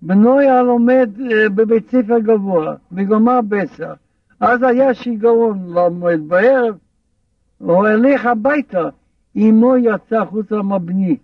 בנו 0.03 0.39
היה 0.39 0.63
לומד 0.63 1.11
בבית 1.55 1.91
ספר 1.91 2.19
גבוה, 2.19 2.75
וגמר 2.93 3.41
בעשר. 3.41 3.93
אז 4.41 4.63
היה 4.63 4.95
שיגעון 4.95 5.75
ללמוד 5.75 6.29
בערב, 6.29 6.75
הוא 7.59 7.87
הלך 7.87 8.27
הביתה, 8.27 8.89
אמו 9.37 9.77
יצא 9.77 10.17
החוצה 10.17 10.63
מבני. 10.63 11.17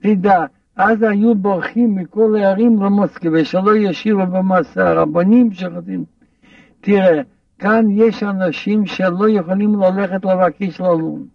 תדע, 0.00 0.44
אז 0.76 1.02
היו 1.02 1.34
בורחים 1.34 1.94
מכל 1.94 2.36
הערים 2.36 2.82
למוסקבה, 2.82 3.44
שלא 3.44 3.76
ישירו 3.76 4.26
במסע, 4.26 4.88
הרבנים 4.88 5.52
שחוטאים. 5.52 6.04
תראה, 6.80 7.22
כאן 7.58 7.86
יש 7.90 8.22
אנשים 8.22 8.86
שלא 8.86 9.28
יכולים 9.28 9.80
ללכת 9.80 10.24
לבקש 10.24 10.80
ללון. 10.80 11.26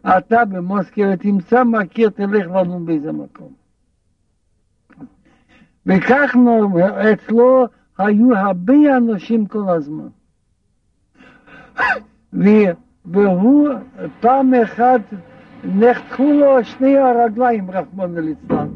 אתה 0.00 0.44
במוסקבה 0.44 1.16
תמצא 1.16 1.64
מכיר, 1.64 2.08
תלך 2.08 2.46
ללון 2.46 2.86
באיזה 2.86 3.12
מקום. 3.12 3.63
וכך 5.86 6.36
אצלו 7.12 7.66
היו 7.98 8.36
הרבה 8.36 8.96
אנשים 8.96 9.46
כל 9.46 9.68
הזמן. 9.68 10.08
והוא 13.04 13.68
פעם 14.20 14.54
אחת 14.54 15.00
נחתכו 15.64 16.32
לו 16.32 16.64
שני 16.64 16.98
הרגליים, 16.98 17.70
רחמנא 17.70 18.20
ליצלן, 18.20 18.68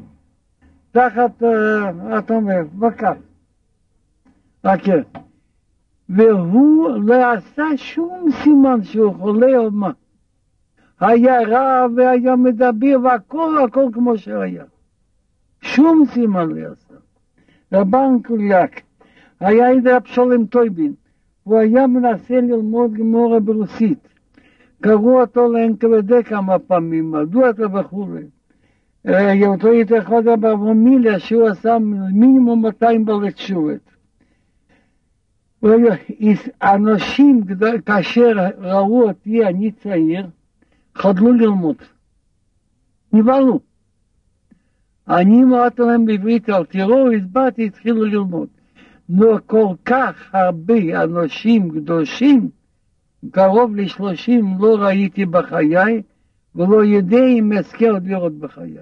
תחת, 0.91 1.43
אתה 2.19 2.35
אומר, 2.35 2.61
בקר. 2.75 3.13
כן. 4.63 5.03
והוא 6.09 6.91
לא 7.03 7.33
עשה 7.33 7.65
שום 7.77 8.29
סימן 8.43 8.83
שהוא 8.83 9.15
חולה 9.15 9.59
או 9.59 9.71
מה. 9.71 9.91
היה 11.01 11.43
רע 11.43 11.87
והיה 11.97 12.37
מדבר 12.37 12.97
והכל 13.05 13.65
הכל 13.65 13.85
כמו 13.93 14.19
שהיה. 14.19 14.65
שום 15.61 16.05
סימן 16.13 16.49
לא 16.49 16.73
עשה. 16.73 16.88
רבן 17.73 18.23
קוליאק 18.27 18.81
היה 19.41 19.71
איזה 19.71 19.97
אבשולם 19.97 20.47
טויבין, 20.47 20.93
הוא 21.43 21.59
היה 21.59 21.87
מנסה 21.87 22.41
ללמוד 22.41 22.95
גמורה 22.95 23.41
ברוסית. 23.41 24.09
קראו 24.81 25.21
אותו 25.21 25.53
לאנקלדה 25.53 26.23
כמה 26.23 26.59
פעמים, 26.59 27.11
מדוע 27.11 27.51
אתה 27.51 27.77
וכולי. 27.77 28.25
אותו 29.47 29.69
אחד 29.99 30.29
אברמיליה 30.29 31.19
שהוא 31.19 31.49
עשה 31.49 31.79
מינימום 32.13 32.63
200 32.63 33.05
בלתשובת. 33.05 33.81
אנשים, 36.63 37.41
כאשר 37.87 38.33
ראו 38.59 39.03
אותי, 39.03 39.47
אני 39.47 39.73
צעיר, 39.73 40.27
חדלו 40.95 41.33
ללמוד. 41.33 41.77
נבהלו. 43.13 43.61
אני 45.09 45.43
אמרתי 45.43 45.83
להם 45.83 46.05
בעברית, 46.05 46.51
אל 46.51 46.65
תראו, 46.65 47.13
הסברתי, 47.13 47.67
התחילו 47.67 48.05
ללמוד. 48.05 48.49
נו, 49.09 49.27
כל 49.47 49.75
כך 49.85 50.31
הרבה 50.33 51.03
אנשים 51.03 51.71
קדושים, 51.71 52.49
קרוב 53.31 53.77
לשלושים 53.77 54.57
לא 54.61 54.77
ראיתי 54.77 55.27
בחיי, 55.27 56.03
ולא 56.55 56.85
יודע 56.85 57.27
אם 57.27 57.53
אזכה 57.53 57.91
עוד 57.91 58.07
לראות 58.07 58.39
בחיי. 58.39 58.79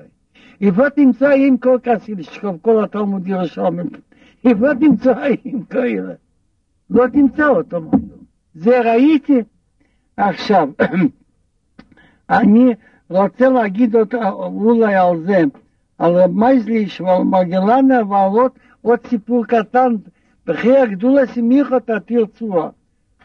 איפה 0.60 0.90
תמצא 0.90 1.30
עם 1.30 1.56
כל 1.56 1.78
כסיל, 1.82 2.18
כל 2.62 2.84
התלמוד 2.84 3.28
ירושלמי, 3.28 3.82
איפה 4.44 4.66
תמצא 4.80 5.14
עם 5.44 5.62
כאלה? 5.62 6.14
לא 6.90 7.04
תמצא 7.12 7.48
אותו. 7.48 7.90
זה 8.54 8.80
ראיתי. 8.80 9.42
עכשיו, 10.16 10.68
אני 12.30 12.74
רוצה 13.08 13.48
להגיד 13.48 13.96
אותה 13.96 14.28
אולי 14.30 14.94
על 14.94 15.22
זה, 15.26 15.42
על 15.98 16.12
רב 16.12 16.30
מייזליש 16.30 17.00
ועל 17.00 17.22
מרגלנה 17.22 18.04
ועל 18.08 18.30
עוד 18.82 19.06
סיפור 19.06 19.46
קטן, 19.46 19.94
בחיי 20.46 20.78
הגדולה 20.78 21.26
סמיכות 21.26 21.90
התרצועה. 21.90 22.68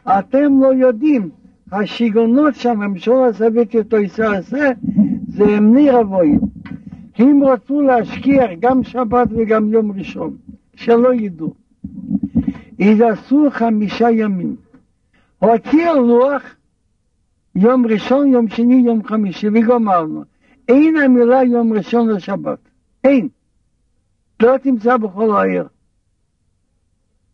אתם 0.07 0.61
לא 0.61 0.73
יודעים, 0.73 1.29
השיגעונות 1.71 2.55
שהממשלה 2.55 3.25
הסובייטית 3.25 3.75
אותו 3.75 3.97
ישראל 3.97 4.35
עשה, 4.35 4.69
זה 5.27 5.57
אמני 5.57 5.89
רבויים. 5.89 6.39
הם 7.17 7.43
רצו 7.43 7.81
להשקיע 7.81 8.53
גם 8.59 8.83
שבת 8.83 9.27
וגם 9.31 9.73
יום 9.73 9.91
ראשון, 9.91 10.35
שלא 10.75 11.13
ידעו. 11.13 11.53
אז 12.79 13.01
עשו 13.01 13.47
חמישה 13.49 14.11
ימים. 14.11 14.55
הוציא 15.39 15.91
לוח 15.91 16.43
יום 17.55 17.85
ראשון, 17.85 18.27
יום 18.27 18.47
שני, 18.47 18.75
יום 18.85 19.03
חמישי, 19.03 19.47
וגמרנו. 19.47 20.23
אין 20.67 20.97
המילה 20.97 21.43
יום 21.43 21.73
ראשון 21.73 22.09
לשבת. 22.09 22.59
אין. 23.03 23.27
לא 24.41 24.57
תמצא 24.57 24.97
בכל 24.97 25.35
העיר. 25.35 25.67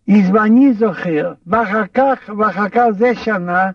אז 0.10 0.30
ואני 0.34 0.74
זוכר, 0.74 1.34
ואחר 1.48 1.88
כך, 1.94 2.30
ואחר 2.38 2.70
כך 2.70 2.86
זה 2.98 3.16
שנה, 3.16 3.72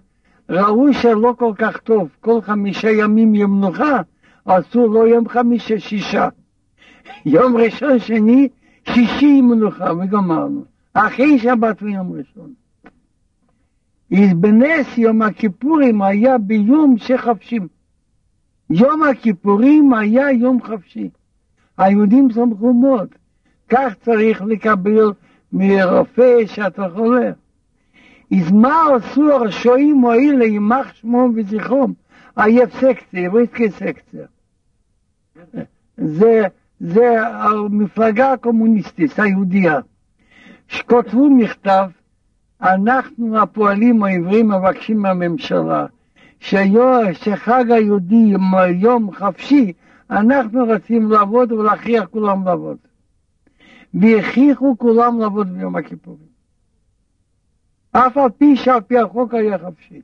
ראו 0.49 0.93
שלא 0.93 1.35
כל 1.39 1.53
כך 1.59 1.77
טוב, 1.77 2.09
כל 2.21 2.41
חמישה 2.41 2.91
ימים 2.91 3.35
יום 3.35 3.59
מנוחה, 3.59 4.01
עשו 4.45 4.93
לא 4.93 5.09
יום 5.09 5.29
חמישה, 5.29 5.81
שישה. 5.81 6.29
יום 7.27 7.57
ראשון, 7.57 7.99
שני, 7.99 8.49
שישי 8.85 9.41
מנוחה, 9.41 9.93
וגמרנו. 9.93 10.65
אחרי 10.95 11.39
שבת 11.39 11.83
ויום 11.83 12.13
ראשון. 12.13 12.53
אז 14.13 14.35
בנס 14.35 14.99
יום 14.99 15.23
הכיפורים 15.23 16.03
היה 16.03 16.39
ביום 16.39 16.99
שחפשים. 16.99 17.69
יום 18.75 19.03
הכיפורים 19.03 19.95
היה 19.95 20.31
יום 20.31 20.63
חפשי. 20.63 21.11
היהודים 21.79 22.31
שמחו 22.31 22.73
מאוד. 22.73 23.09
כך 23.69 23.95
צריך 24.05 24.43
לקבל 24.43 25.13
מרופא 25.53 26.47
שאתה 26.47 26.89
חולה. 26.95 27.31
אז 28.33 28.53
מה 28.53 28.83
עשו 28.97 29.33
הרשועים 29.33 30.05
האלה, 30.05 30.45
יימח 30.45 30.95
שמם 30.95 31.33
וזכרם? 31.37 31.93
היה 32.37 32.67
סקציה, 32.71 33.31
ריסקי 33.31 33.71
סקציה. 33.71 34.27
זה, 35.97 36.43
זה 36.81 37.27
המפלגה 37.27 38.33
הקומוניסטית, 38.33 39.19
היהודייה, 39.19 39.81
שכותבו 40.69 41.31
מכתב, 41.31 41.89
אנחנו 42.63 43.43
הפועלים 43.43 44.03
העברים 44.03 44.49
מבקשים 44.49 44.99
מהממשלה, 44.99 45.87
שחג 46.43 47.71
היהודי 47.71 48.35
יום 48.75 49.13
חפשי, 49.13 49.73
אנחנו 50.11 50.65
רוצים 50.65 51.11
לעבוד 51.11 51.53
ולהכריח 51.53 52.05
כולם 52.05 52.45
לעבוד. 52.45 52.77
והכריחו 53.95 54.75
כולם 54.79 55.21
לעבוד 55.21 55.49
ביום 55.49 55.77
הכיפורים. 55.77 56.33
אף 57.93 58.17
על 58.17 58.31
פי 58.39 58.57
שעל 58.57 58.81
פי 58.81 58.99
החוק 58.99 59.35
היה 59.35 59.59
חפשי. 59.59 60.01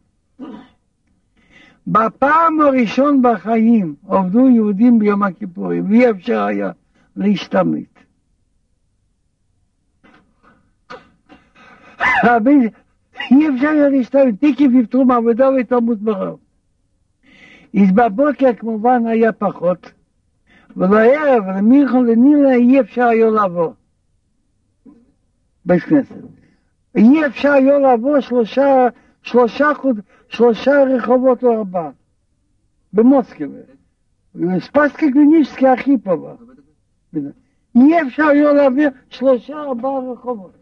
בפעם 1.87 2.61
הראשון 2.61 3.22
בחיים 3.22 3.94
עובדו 4.07 4.48
יהודים 4.48 4.98
ביום 4.98 5.22
הכיפורים, 5.22 5.90
ואי 5.90 6.11
אפשר 6.11 6.44
היה 6.44 6.70
להשתמט. 7.16 7.98
אבל 13.31 13.41
אי 13.41 13.49
אפשר 13.55 13.69
היה 13.69 13.88
להשתמש, 13.88 14.33
תיקי 14.41 14.69
ויפטרו 14.69 15.05
מעבודה 15.05 15.49
ותלמוד 15.61 16.05
ברוב. 16.05 16.38
אז 17.77 17.93
בבוקר 17.95 18.55
כמובן 18.59 19.07
היה 19.07 19.33
פחות, 19.33 19.93
ולערב, 20.77 21.45
למיכון 21.57 22.07
לנילה 22.07 22.55
אי 22.55 22.81
אפשר 22.81 23.05
היה 23.05 23.31
לעבור. 23.31 23.75
בית 25.67 25.83
כנסת. 25.83 26.14
אי 26.97 27.27
אפשר 27.27 27.53
היה 27.53 27.79
לעבור 27.79 28.21
שלושה, 28.21 28.87
שלושה, 29.23 29.75
חוד- 29.75 30.01
שלושה 30.29 30.73
רחובות 30.85 31.43
או 31.45 31.53
ארבעה. 31.59 31.91
במוסקבה. 32.93 33.59
ספסקי 34.59 35.11
גלינישסקי 35.11 35.69
הכי 35.69 35.99
פה. 36.05 36.35
אי 37.77 38.03
אפשר 38.03 38.23
היה 38.25 38.53
להעביר 38.53 38.91
שלושה 39.11 39.55
ארבעה 39.61 39.99
רחובות. 40.12 40.58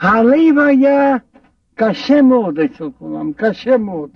הלב 0.00 0.58
היה 0.68 1.16
קשה 1.74 2.22
מאוד 2.22 2.58
אצל 2.58 2.90
כולם, 2.98 3.32
קשה 3.32 3.76
מאוד. 3.76 4.10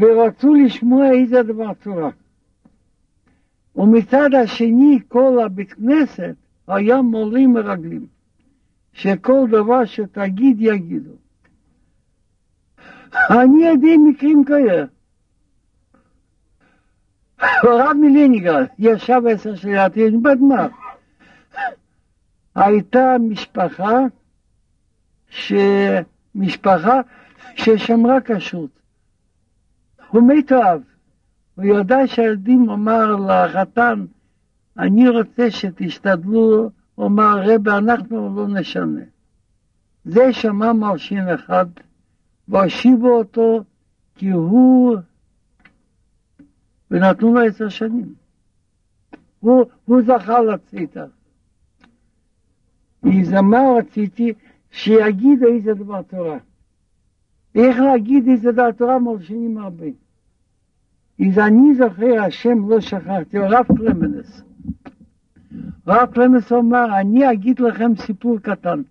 ורצו 0.00 0.54
לשמוע 0.54 1.10
איזה 1.10 1.42
דבר 1.42 1.72
תורה. 1.82 2.10
ומצד 3.76 4.34
השני 4.42 4.98
כל 5.08 5.38
הבית 5.44 5.72
כנסת 5.72 6.34
היה 6.68 7.02
מורים 7.02 7.52
מרגלים, 7.52 8.06
שכל 8.92 9.46
דבר 9.50 9.84
שתגיד 9.84 10.56
יגידו. 10.60 11.12
אני 13.30 13.66
יודע 13.66 13.88
מקרים 14.08 14.44
כאלה. 14.44 14.84
הרב 17.38 17.96
מלינגרד 18.00 18.66
ישב 18.78 19.22
עשר 19.30 19.54
יש 19.96 20.14
בדמר. 20.22 20.66
הייתה 22.54 23.16
משפחה, 23.20 23.98
ש... 25.32 25.52
משפחה 26.34 27.00
ששמרה 27.56 28.20
כשרות. 28.24 28.70
הוא 30.08 30.22
מתאהב. 30.28 30.80
הוא 31.54 31.64
ידע 31.64 32.06
שהילדים 32.06 32.70
אמר 32.70 33.16
לחתן, 33.16 34.04
אני 34.78 35.08
רוצה 35.08 35.50
שתשתדלו, 35.50 36.70
הוא 36.94 37.06
אמר, 37.06 37.42
רבי, 37.44 37.70
אנחנו 37.70 38.36
לא 38.36 38.48
נשנה. 38.48 39.00
זה 40.04 40.32
שמע 40.32 40.72
מרשין 40.72 41.28
אחד, 41.28 41.66
והושיבו 42.48 43.08
אותו, 43.08 43.64
כי 44.14 44.30
הוא, 44.30 44.96
ונתנו 46.90 47.34
לו 47.34 47.40
עשר 47.40 47.68
שנים. 47.68 48.14
הוא, 49.40 49.64
הוא 49.84 50.02
זכה 50.02 50.40
לצאת. 50.40 50.96
אז 53.04 53.32
מה 53.32 53.58
רציתי? 53.78 54.32
שיגיד 54.72 55.44
איזה 55.44 55.74
דבר 55.74 56.02
תורה. 56.02 56.38
איך 57.54 57.78
להגיד 57.78 58.28
איזה 58.28 58.52
דבר 58.52 58.72
תורה 58.72 58.98
מרשימים 58.98 59.58
הרבה. 59.58 59.86
אז 61.28 61.38
אני 61.38 61.74
זוכר, 61.74 62.22
השם 62.22 62.68
לא 62.68 62.80
שכחתי, 62.80 63.38
הרב 63.38 63.66
קלמנס. 63.76 64.42
הרב 65.86 66.10
קלמנס 66.14 66.52
אומר, 66.52 67.00
אני 67.00 67.32
אגיד 67.32 67.60
לכם 67.60 67.96
סיפור 67.96 68.38
קטן. 68.38 68.82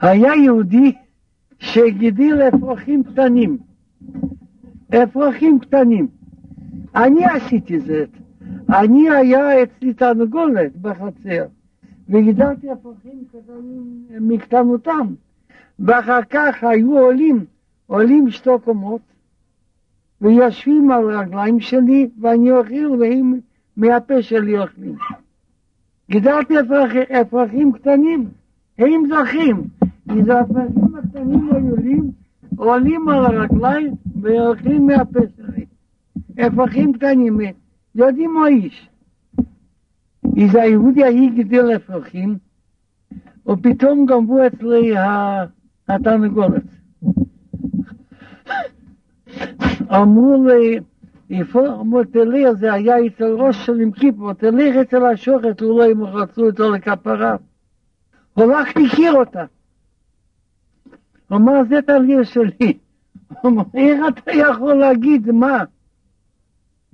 היה 0.00 0.34
יהודי 0.34 0.92
שגידל 1.58 2.48
אפרוחים 2.48 3.02
קטנים. 3.04 3.58
אפרוחים 5.02 5.58
קטנים. 5.58 6.08
אני 6.94 7.24
עשיתי 7.24 7.80
זאת. 7.80 8.21
אני 8.72 9.10
היה 9.10 9.62
אצלי 9.62 9.94
תרנגולת 9.94 10.76
בחצר, 10.76 11.44
וגידלתי 12.08 12.72
אפרוחים 12.72 13.24
קטנים 13.28 14.06
מקטנותם, 14.20 15.06
ואחר 15.78 16.22
כך 16.30 16.64
היו 16.64 16.98
עולים, 16.98 17.44
עולים 17.86 18.30
שתי 18.30 18.50
קומות, 18.64 19.00
ויושבים 20.20 20.90
על 20.90 21.10
הרגליים 21.10 21.60
שלי, 21.60 22.08
ואני 22.20 22.50
אוכל, 22.50 23.00
והם 23.00 23.40
מהפה 23.76 24.22
שלי 24.22 24.58
אוכלים. 24.58 24.94
גידלתי 26.10 26.54
אפרוחים 27.20 27.72
קטנים, 27.72 28.28
הם 28.78 29.02
זוכים. 29.08 29.56
אז 30.08 30.28
האפרוחים 30.28 30.94
הקטנים 30.96 31.48
עולים, 31.70 32.10
עולים 32.56 33.08
על 33.08 33.24
הרגליים 33.24 33.94
ואוכלים 34.20 34.86
מהפה 34.86 35.20
שלי. 35.36 35.64
אפרוחים 36.46 36.92
קטנים, 36.92 37.40
יודעים 37.94 38.34
מה 38.34 38.48
איש. 38.48 38.88
אז 40.24 40.54
היהודי 40.54 41.04
ההיא 41.04 41.30
גידל 41.30 41.76
אפרוחים, 41.76 42.38
ופתאום 43.48 44.06
גנבו 44.06 44.46
אצלי 44.46 44.94
התרנגולת. 45.88 46.62
אמרו 49.90 50.46
לי, 50.48 50.78
איפה, 51.30 51.66
אמרו, 51.66 52.04
תלך, 52.04 52.52
זה 52.52 52.72
היה 52.72 53.06
אצל 53.06 53.32
ראש 53.32 53.66
של 53.66 53.80
עם 53.80 53.92
כיפו, 53.92 54.34
תלך 54.34 54.76
אצל 54.76 55.04
השוחט, 55.04 55.62
אולי 55.62 55.90
הם 55.90 56.04
רצו 56.04 56.46
אותו 56.46 56.70
לכפרה. 56.70 57.36
הלכתי, 58.36 58.86
הכיר 58.86 59.12
אותה. 59.12 59.44
אמר, 61.32 61.62
זה 61.68 61.82
תרגיל 61.86 62.24
שלי. 62.24 62.78
אמר, 63.46 63.62
איך 63.74 64.00
אתה 64.08 64.32
יכול 64.32 64.74
להגיד, 64.74 65.30
מה? 65.30 65.64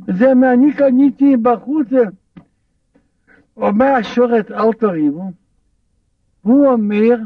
זה 0.07 0.33
אני 0.33 0.73
קניתי 0.73 1.37
בחוץ. 1.37 1.87
אומר 3.57 3.87
השוחט, 3.87 4.51
אל 4.51 4.73
תריבו. 4.73 5.31
הוא 6.43 6.67
אומר 6.67 7.17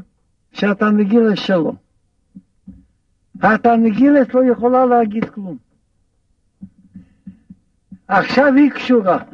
שהתרנגילת 0.52 1.36
שלו. 1.36 1.74
התרנגילת 3.42 4.34
לא 4.34 4.44
יכולה 4.44 4.86
להגיד 4.86 5.24
כלום. 5.24 5.56
עכשיו 8.08 8.54
היא 8.54 8.70
קשורה. 8.70 9.18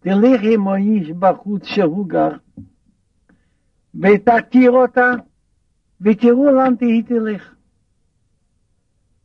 תלך 0.00 0.40
עם 0.42 0.68
האיש 0.68 1.10
בחוץ 1.10 1.64
שהוא 1.64 2.08
גר, 2.08 2.30
ותכיר 3.94 4.70
אותה, 4.70 5.10
ותראו 6.00 6.52
לאן 6.52 6.74
היא 6.80 7.04
תלך. 7.04 7.54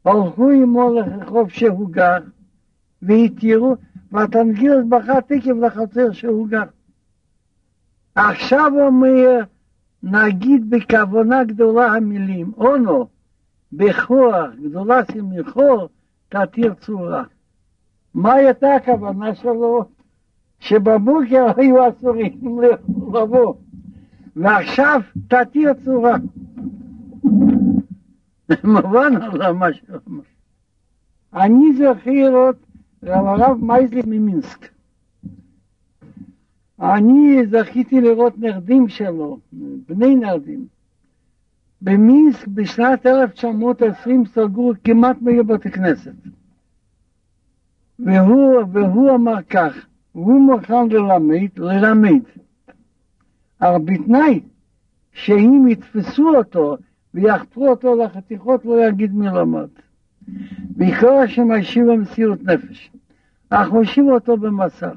הלכו 0.06 0.50
עמו 0.50 0.94
לרחוב 0.94 1.50
שהוא 1.50 1.90
גר, 1.90 2.18
והתירו, 3.02 3.76
והתנגילת 4.12 4.88
בכה 4.90 5.22
תקף 5.22 5.56
לחצר 5.62 6.12
שהוא 6.12 6.48
גר. 6.48 6.64
עכשיו 8.16 8.72
אומר, 8.80 9.40
נגיד 10.04 10.70
בכוונה 10.70 11.44
גדולה 11.44 11.88
המילים, 11.88 12.52
אונו, 12.58 13.08
בכוח 13.74 14.50
גדולה 14.64 15.02
שמחור, 15.12 15.90
תתיר 16.30 16.74
צורה. 16.74 17.24
מה 18.14 18.34
הייתה 18.34 18.76
הכוונה 18.76 19.36
שלו? 19.36 19.86
שבבוקר 20.60 21.46
היו 21.58 21.90
אסורים 21.90 22.60
לבוא, 23.14 23.54
ועכשיו 24.36 25.02
תתיר 25.28 25.74
צורה. 25.86 26.16
מובן 28.64 29.14
על 29.42 29.54
מה 29.54 29.74
שהוא 29.74 29.98
אמר. 30.08 30.22
אני 31.34 31.74
זוכר 31.78 32.30
עוד 32.34 32.56
הרב 33.02 33.58
מייזליך 33.62 34.06
ממינסק. 34.06 34.68
אני 36.82 37.48
זכיתי 37.48 38.02
לראות 38.02 38.34
נכדים 38.38 38.88
שלו, 38.88 39.40
בני 39.88 40.16
נכדים. 40.16 40.68
במינסק 41.82 42.48
בשנת 42.48 43.06
1920 43.06 44.26
סגרו 44.26 44.74
כמעט 44.84 45.18
מאה 45.22 45.44
בתי 45.44 45.72
כנסת. 45.72 46.14
והוא, 48.00 48.64
והוא 48.72 49.16
אמר 49.16 49.42
כך, 49.50 49.86
הוא 50.12 50.42
מוכן 50.42 50.90
ללמד, 50.90 51.58
ללמד, 51.58 52.22
אבל 53.62 53.82
בתנאי 53.86 54.40
שאם 55.14 55.66
יתפסו 55.70 56.36
אותו 56.36 56.78
ויחפרו 57.14 57.70
אותו 57.70 57.96
לחתיכות 57.96 58.66
לא 58.66 58.88
יגיד 58.88 59.12
למד. 59.14 59.70
בעיקר 60.60 61.12
השם 61.12 61.52
השיב 61.52 61.86
במסירות 61.92 62.44
נפש. 62.44 62.92
אך 63.50 63.70
הושיבו 63.70 64.14
אותו 64.14 64.38
במסע. 64.38 64.92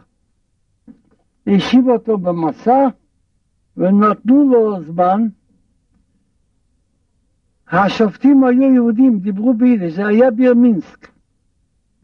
השיבו 1.46 1.92
אותו 1.92 2.18
במסע 2.18 2.86
ונתנו 3.76 4.48
לו 4.50 4.84
זמן. 4.84 5.26
השופטים 7.68 8.44
היו 8.44 8.74
יהודים, 8.74 9.18
דיברו 9.18 9.54
ביידיש, 9.54 9.94
זה 9.94 10.06
היה 10.06 10.30
ביר 10.30 10.54
מינסק. 10.54 11.08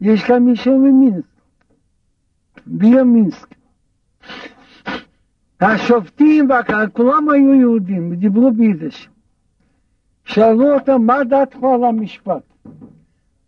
יש 0.01 0.23
כאן 0.23 0.43
מישהו 0.43 0.79
ממינסק. 0.79 1.41
ביר 2.65 3.03
מינסק. 3.03 3.55
השופטים 5.61 6.47
כולם 6.93 7.29
היו 7.29 7.53
יהודים, 7.53 8.15
דיברו 8.15 8.51
ביידיש. 8.51 9.09
שאלו 10.25 10.73
אותו, 10.73 10.99
מה 10.99 11.23
דעתך 11.23 11.57
על 11.75 11.83
המשפט? 11.83 12.43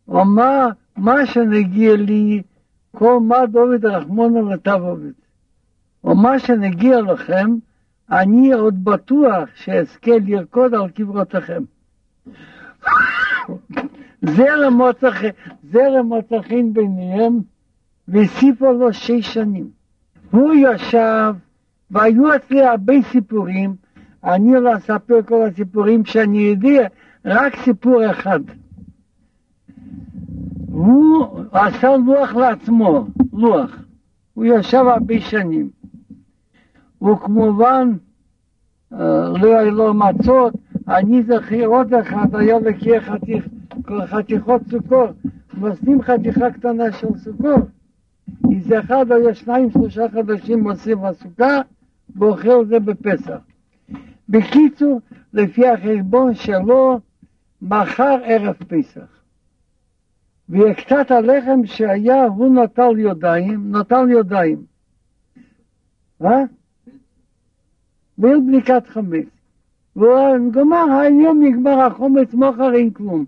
הוא 0.06 0.22
אמר, 0.22 0.68
מה 0.98 1.26
שנגיע 1.26 1.96
לי, 1.96 2.42
כל 2.92 3.20
מה 3.20 3.46
דוד 3.46 3.86
רחמונו 3.86 4.50
לטבוביץ. 4.50 5.16
ומה 6.04 6.40
שנגיע 6.40 7.02
לכם, 7.02 7.56
אני 8.12 8.54
עוד 8.54 8.84
בטוח 8.84 9.50
שאזכה 9.56 10.12
לרקוד 10.26 10.74
על 10.74 10.90
קברותיכם. 10.90 11.64
זרם 14.22 14.74
מוצא 16.04 16.42
חן 16.42 16.74
ביניהם, 16.74 17.40
והוסיפו 18.08 18.74
לו 18.74 18.94
שש 18.94 19.34
שנים. 19.34 19.70
הוא 20.32 20.54
ישב, 20.54 21.34
והיו 21.92 22.36
אצלי 22.36 22.66
הרבה 22.66 22.94
סיפורים, 23.12 23.76
אני 24.26 24.54
לא 24.54 24.78
אספר 24.78 25.22
כל 25.26 25.46
הסיפורים 25.48 26.06
שאני 26.06 26.38
יודע, 26.38 26.88
רק 27.26 27.56
סיפור 27.56 28.12
אחד. 28.12 28.40
הוא 30.72 31.28
עשה 31.52 31.98
לוח 31.98 32.36
לעצמו, 32.36 33.08
לוח. 33.34 33.86
הוא 34.34 34.46
ישב 34.46 34.84
הרבה 34.88 35.20
שנים. 35.20 35.70
הוא 36.98 37.18
כמובן 37.18 37.94
לא 38.92 39.60
היה 39.60 39.64
לו 39.64 39.94
מצות, 39.94 40.54
אני 40.88 41.24
זוכר 41.24 41.66
עוד 41.66 41.94
אחד, 41.94 42.36
היה 42.36 42.60
לוקח 42.60 43.04
חתיך, 43.06 43.48
חתיכות 44.06 44.62
סוכר, 44.72 45.12
נוסעים 45.58 46.02
חתיכה 46.02 46.52
קטנה 46.52 46.92
של 46.92 47.18
סוכר, 47.18 47.56
איזה 48.52 48.80
אחד 48.80 49.12
היה 49.12 49.34
שניים 49.34 49.72
שלושה 49.72 50.06
חודשים 50.14 50.60
מוסיף 50.60 51.00
הסוכה 51.04 51.62
ואוכל 52.16 52.66
זה 52.66 52.80
בפסח. 52.80 53.55
בקיצור, 54.30 55.02
לפי 55.34 55.68
החשבון 55.68 56.34
שלו, 56.34 57.00
מחר 57.62 58.18
ערב 58.24 58.56
פסח. 58.56 59.16
וקצת 60.50 61.12
הלחם 61.12 61.66
שהיה, 61.66 62.26
הוא 62.26 62.64
נטל 62.64 63.00
ידיים, 63.00 63.76
נטל 63.76 64.06
ידיים. 64.10 64.64
אה? 66.22 66.44
ואין 68.18 68.48
בדיקת 68.48 68.88
חמץ. 68.88 69.26
והוא 69.96 70.52
גמר, 70.52 70.86
היום 71.02 71.44
נגמר 71.44 71.80
החומץ, 71.80 72.34
מחר 72.34 72.74
אין 72.74 72.90
כלום. 72.90 73.26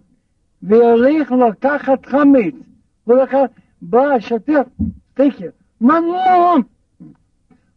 והולך 0.61 1.31
לקחת 1.31 2.05
חמץ. 2.05 2.53
הוא 3.03 3.15
לקח, 3.15 3.39
בא 3.81 4.01
השוטר, 4.01 4.61
תקר, 5.13 5.49
מה 5.81 5.99
לא? 5.99 6.57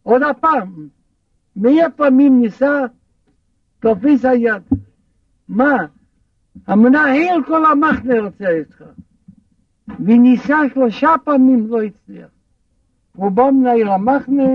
עוד 0.03 0.23
הפעם, 0.23 0.87
מאה 1.55 1.89
פעמים 1.89 2.41
ניסה, 2.41 2.81
תופס 3.81 4.25
היד. 4.25 4.61
מה? 5.47 5.77
המנהל 6.67 7.43
כל 7.47 7.65
המחנה 7.65 8.19
רוצה 8.19 8.49
איתך. 8.49 8.83
וניסה 10.05 10.57
שלושה 10.73 11.09
פעמים 11.23 11.67
לא 11.67 11.81
הצליח. 11.81 12.29
הוא 13.15 13.31
בא 13.31 13.43
מנהל 13.51 13.87
המחנה, 13.87 14.49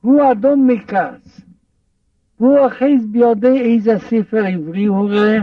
הוא 0.00 0.32
אדום 0.32 0.66
מכעס. 0.66 1.40
הוא 2.36 2.58
אוחז 2.58 3.06
בידי 3.10 3.74
איזה 3.74 3.98
ספר 3.98 4.44
עברי 4.44 4.84
הוא 4.84 5.10
רואה, 5.10 5.38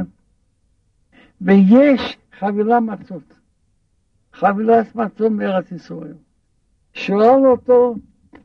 ויש 1.42 2.18
חבילה 2.40 2.80
מצות, 2.80 3.34
חבילת 4.34 4.96
מצות 4.96 5.32
מארץ 5.32 5.72
ישראל. 5.72 6.14
שואל 6.94 7.48
אותו 7.48 7.96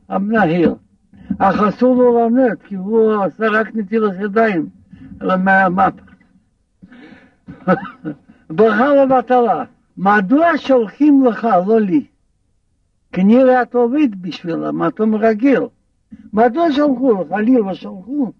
המנהל, 0.09 0.75
אך 1.39 1.61
אסור 1.61 1.95
לו 1.95 2.19
לענות, 2.19 2.61
כי 2.63 2.75
הוא 2.75 3.23
עשה 3.23 3.47
רק 3.47 3.75
נטילת 3.75 4.13
ידיים, 4.19 4.69
אלא 5.21 5.37
מהמפה. 5.37 6.01
ברכה 8.49 8.95
לבטלה, 8.95 9.63
מדוע 9.97 10.57
שולחים 10.57 11.25
לך, 11.25 11.47
לא 11.67 11.81
לי? 11.81 12.05
כנראה 13.11 13.61
אתה 13.61 13.77
עובד 13.77 14.21
בשבילם, 14.21 14.87
אתה 14.87 15.05
מרגיל. 15.05 15.61
מדוע 16.33 16.71
שלחו 16.71 17.21
לך? 17.21 17.31
לי 17.31 17.55
לא 17.55 17.73
שלחו. 17.73 18.31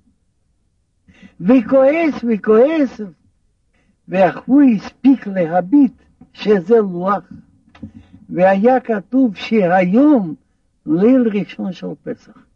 וכועס 1.42 2.24
וכועס, 2.28 3.02
ואך 4.08 4.38
הוא 4.46 4.62
הספיק 4.76 5.28
להביט 5.28 5.94
שזה 6.34 6.78
לוח. 6.78 7.24
והיה 8.30 8.80
כתוב 8.80 9.36
שהיום 9.36 10.36
ליל 10.86 11.30
ראשון 11.34 11.74
של 11.74 11.88
פסח. 12.04 12.47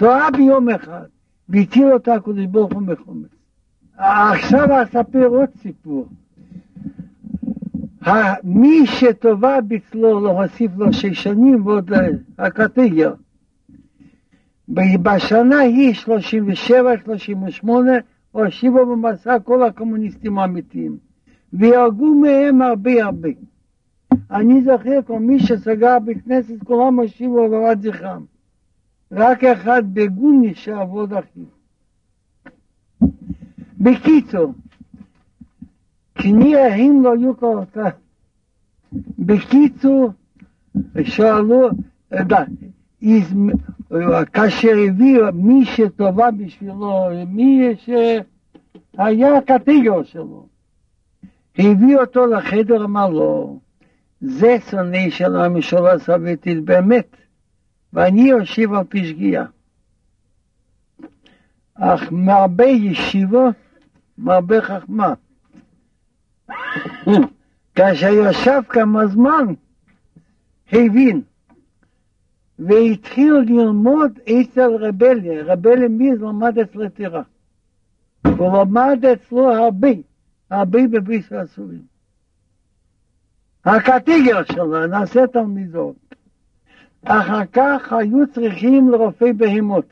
תורה 0.00 0.28
ביום 0.30 0.68
אחד, 0.68 1.04
והטיל 1.48 1.92
אותה 1.92 2.14
הקדוש 2.14 2.46
ברוך 2.46 2.72
הוא 2.72 2.82
מחומץ. 2.82 3.28
עכשיו 3.96 4.82
אספר 4.82 5.26
עוד 5.26 5.48
סיפור. 5.62 6.08
מי 8.44 8.86
שטובה 8.86 9.60
בצלו 9.68 10.20
להוסיף 10.20 10.70
לו 10.76 10.92
שש 10.92 11.22
שנים 11.22 11.66
ועוד 11.66 11.90
הקטגיה. 12.38 13.10
בשנה 15.02 15.58
היא 15.58 15.94
37, 15.94 16.98
38, 17.04 17.92
הושיבו 18.32 18.86
במסע 18.86 19.38
כל 19.38 19.62
הקומוניסטים 19.62 20.38
האמיתיים, 20.38 20.96
והרגו 21.52 22.14
מהם 22.14 22.62
הרבה 22.62 23.04
הרבה. 23.04 23.28
אני 24.30 24.62
זוכר 24.62 25.02
כל 25.06 25.18
מי 25.18 25.40
שסגר 25.40 25.98
בית 25.98 26.24
כנסת, 26.24 26.62
כולם 26.64 27.00
הושיבו 27.00 27.48
בבת 27.50 27.82
זכרם. 27.82 28.29
רק 29.12 29.44
אחד 29.44 29.82
בגון 29.92 30.42
נשאר 30.44 30.92
ועוד 30.92 31.12
אחיו. 31.12 31.44
בקיצור, 33.80 34.54
כנראה 36.14 36.74
הם 36.74 37.02
לא 37.02 37.12
היו 37.12 37.36
כך. 37.72 37.92
בקיצור, 39.18 40.10
שאלו, 41.04 41.68
כאשר 44.32 44.72
הביא 44.88 45.20
מי 45.34 45.64
שטובה 45.64 46.30
בשבילו, 46.30 47.08
מי 47.26 47.74
שהיה 47.76 49.36
הקטגור 49.36 50.02
שלו, 50.02 50.46
הביא 51.58 51.96
אותו 51.96 52.26
לחדר, 52.26 52.84
אמר 52.84 53.10
לו, 53.10 53.60
זה 54.20 54.56
שונא 54.70 55.10
של 55.10 55.36
הממשלה 55.36 55.92
הסובייטית 55.92 56.64
באמת, 56.64 57.16
ואני 57.92 58.20
יושב 58.20 58.72
על 58.72 58.84
פשגייה. 58.88 59.44
אך 61.74 62.12
מהרבה 62.12 62.64
ישיבות, 62.64 63.54
מהרבה 64.18 64.62
חכמה. 64.62 65.14
כאשר 67.74 68.08
ישב 68.12 68.60
כמה 68.68 69.06
זמן, 69.06 69.54
הבין 70.72 71.22
והתחיל 72.58 73.34
ללמוד 73.34 74.18
אצל 74.24 74.76
רבליה, 74.78 75.44
רבליה 75.44 75.88
מיז 75.88 76.20
למד 76.20 76.58
אצל 76.58 76.88
טירה. 76.88 77.22
הוא 78.26 78.58
למד 78.58 79.04
אצלו 79.04 79.52
הרבה, 79.52 79.88
הרבה 80.50 80.78
בביס 80.90 81.32
הסורים. 81.32 81.82
הקטיגר 83.64 84.44
שלו, 84.44 84.86
נעשה 84.86 85.26
תלמידות. 85.26 85.96
אחר 87.04 87.44
כך 87.52 87.92
היו 87.92 88.26
צריכים 88.34 88.88
לרופאי 88.90 89.32
בהמות. 89.32 89.86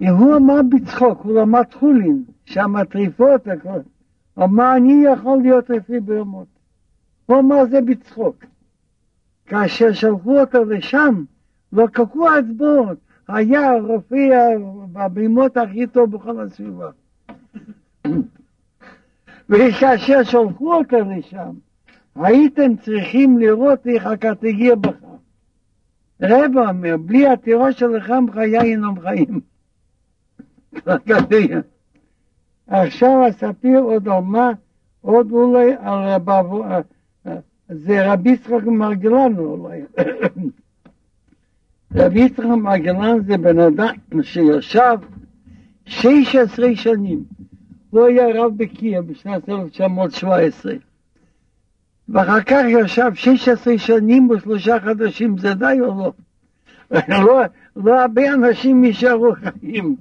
והוא 0.00 0.36
אמר 0.36 0.60
בצחוק, 0.68 1.20
הוא 1.22 1.40
למד 1.40 1.74
חולין, 1.74 2.24
שהמטריפות, 2.44 3.48
אמר 4.38 4.76
אני 4.76 5.04
יכול 5.12 5.42
להיות 5.42 5.70
רופאי 5.70 6.00
בהמות. 6.00 6.46
הוא 7.26 7.38
אמר 7.38 7.66
זה 7.70 7.80
בצחוק. 7.80 8.44
כאשר 9.46 9.92
שלחו 9.92 10.40
אותו 10.40 10.64
לשם, 10.64 11.24
לא 11.72 11.86
קקו 11.86 12.28
אצבעות, 12.38 12.98
היה 13.28 13.70
רופא 13.72 14.16
בבימות 14.92 15.56
הכי 15.56 15.86
טוב 15.86 16.10
בכל 16.10 16.40
הסביבה. 16.40 16.90
וכאשר 19.48 20.22
שלחו 20.22 20.74
אותו 20.74 20.96
לשם, 20.96 21.50
הייתם 22.16 22.76
צריכים 22.76 23.38
לראות 23.38 23.86
איך 23.86 24.06
הקטגיה 24.06 24.76
בך. 24.76 24.96
רב 26.22 26.52
אומר, 26.56 26.96
בלי 26.96 27.28
הטרור 27.28 27.70
שלכם 27.70 28.30
חיי 28.32 28.60
אינם 28.60 29.00
חיים. 29.00 29.40
עכשיו 32.66 33.28
אספר 33.28 33.78
עוד 33.82 34.08
מה, 34.08 34.50
עוד 35.00 35.30
אולי 35.30 35.72
על 35.80 36.08
רב 36.08 36.28
זה 37.68 38.12
רבי 38.12 38.30
יצחק 38.30 38.64
מרגלן 38.66 39.38
אולי. 39.38 39.80
רבי 41.94 42.20
יצחק 42.20 42.44
מרגלן 42.44 43.22
זה 43.26 43.36
בן 43.36 43.58
אדם 43.58 43.94
שישב 44.22 44.96
16 45.84 46.76
שנים. 46.76 47.24
הוא 47.90 48.06
היה 48.06 48.26
רב 48.34 48.52
בקיה 48.56 49.02
בשנת 49.02 49.48
1917. 49.48 50.72
ואחר 52.12 52.42
כך 52.42 52.62
ישב 52.68 53.10
16 53.14 53.78
שנים 53.78 54.30
ושלושה 54.30 54.76
חודשים, 54.84 55.38
זה 55.38 55.54
די 55.54 55.78
או 55.80 55.86
לא? 55.86 56.12
לא, 57.24 57.42
לא 57.76 58.00
הרבה 58.00 58.34
אנשים 58.34 58.84
נשארו 58.84 59.32
חיים. 59.32 59.96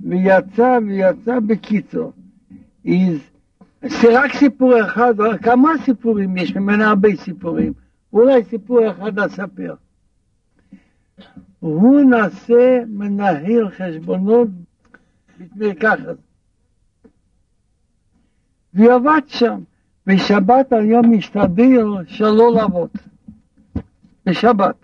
ויצא, 0.00 0.78
ויצא 0.86 1.40
בקיצור. 1.46 2.12
זה 3.82 4.20
רק 4.20 4.32
סיפור 4.32 4.80
אחד, 4.80 5.14
כמה 5.42 5.70
סיפורים 5.84 6.36
יש 6.36 6.56
ממנה 6.56 6.88
הרבה 6.88 7.08
סיפורים, 7.16 7.72
אולי 8.12 8.44
סיפור 8.44 8.90
אחד 8.90 9.18
אספר. 9.18 9.74
הוא 11.60 12.00
נעשה 12.10 12.80
מנהל 12.88 13.70
חשבונות 13.70 14.48
בית 15.38 15.56
מרקחת. 15.56 16.16
ועבד 18.74 19.20
שם, 19.26 19.60
בשבת 20.06 20.72
היום 20.72 21.14
משתדל 21.14 21.86
שלא 22.06 22.52
לעבוד. 22.54 22.90
בשבת. 24.26 24.76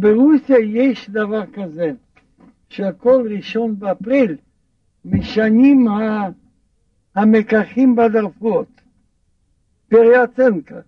ברוסיה 0.00 0.58
יש 0.58 1.10
דבר 1.10 1.42
כזה, 1.52 1.92
שכל 2.68 3.26
ראשון 3.30 3.78
באפריל 3.78 4.36
משנים 5.04 5.86
המקחים 7.14 7.96
בדרגות, 7.96 8.80
פריאצנקה. 9.88 10.80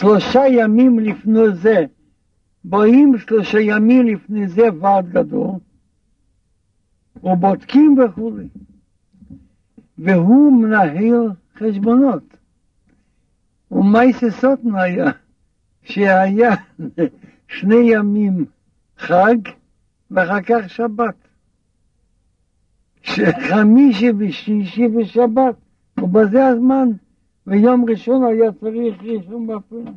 שלושה 0.00 0.42
ימים 0.48 0.98
לפני 0.98 1.54
זה, 1.54 1.84
באים 2.64 3.18
שלושה 3.18 3.60
ימים 3.60 4.06
לפני 4.06 4.48
זה 4.48 4.62
ועד 4.80 5.08
גדול, 5.08 5.50
ובודקים 7.22 7.98
וכולי. 7.98 8.48
והוא 10.04 10.52
מנהל 10.62 11.30
חשבונות. 11.58 12.36
ומייסה 13.70 14.30
סוטן 14.30 14.74
היה, 14.74 15.10
שהיה 15.82 16.54
שני 17.48 17.76
ימים 17.76 18.44
חג 18.98 19.36
ואחר 20.10 20.40
כך 20.40 20.70
שבת. 20.70 21.14
חמישי 23.48 24.10
ושישי 24.18 24.86
ושבת, 24.86 25.54
ובזה 26.00 26.46
הזמן, 26.46 26.88
ויום 27.46 27.84
ראשון 27.88 28.24
היה 28.24 28.52
צריך 28.52 28.94
ראשון 29.02 29.46
באפריל. 29.46 29.88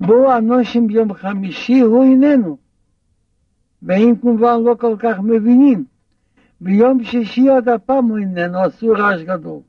בואו 0.00 0.36
אנושים 0.38 0.86
ביום 0.86 1.14
חמישי, 1.14 1.80
הוא 1.80 2.04
איננו. 2.04 2.56
והם 3.82 4.16
כמובן 4.16 4.60
לא 4.64 4.74
כל 4.80 4.96
כך 4.98 5.20
מבינים. 5.20 5.84
ביום 6.64 7.04
שישי 7.04 7.48
עוד 7.48 7.68
הפעם 7.68 8.04
הוא 8.04 8.18
איננו, 8.18 8.58
עשו 8.58 8.88
רעש 8.88 9.20
גדול. 9.20 9.60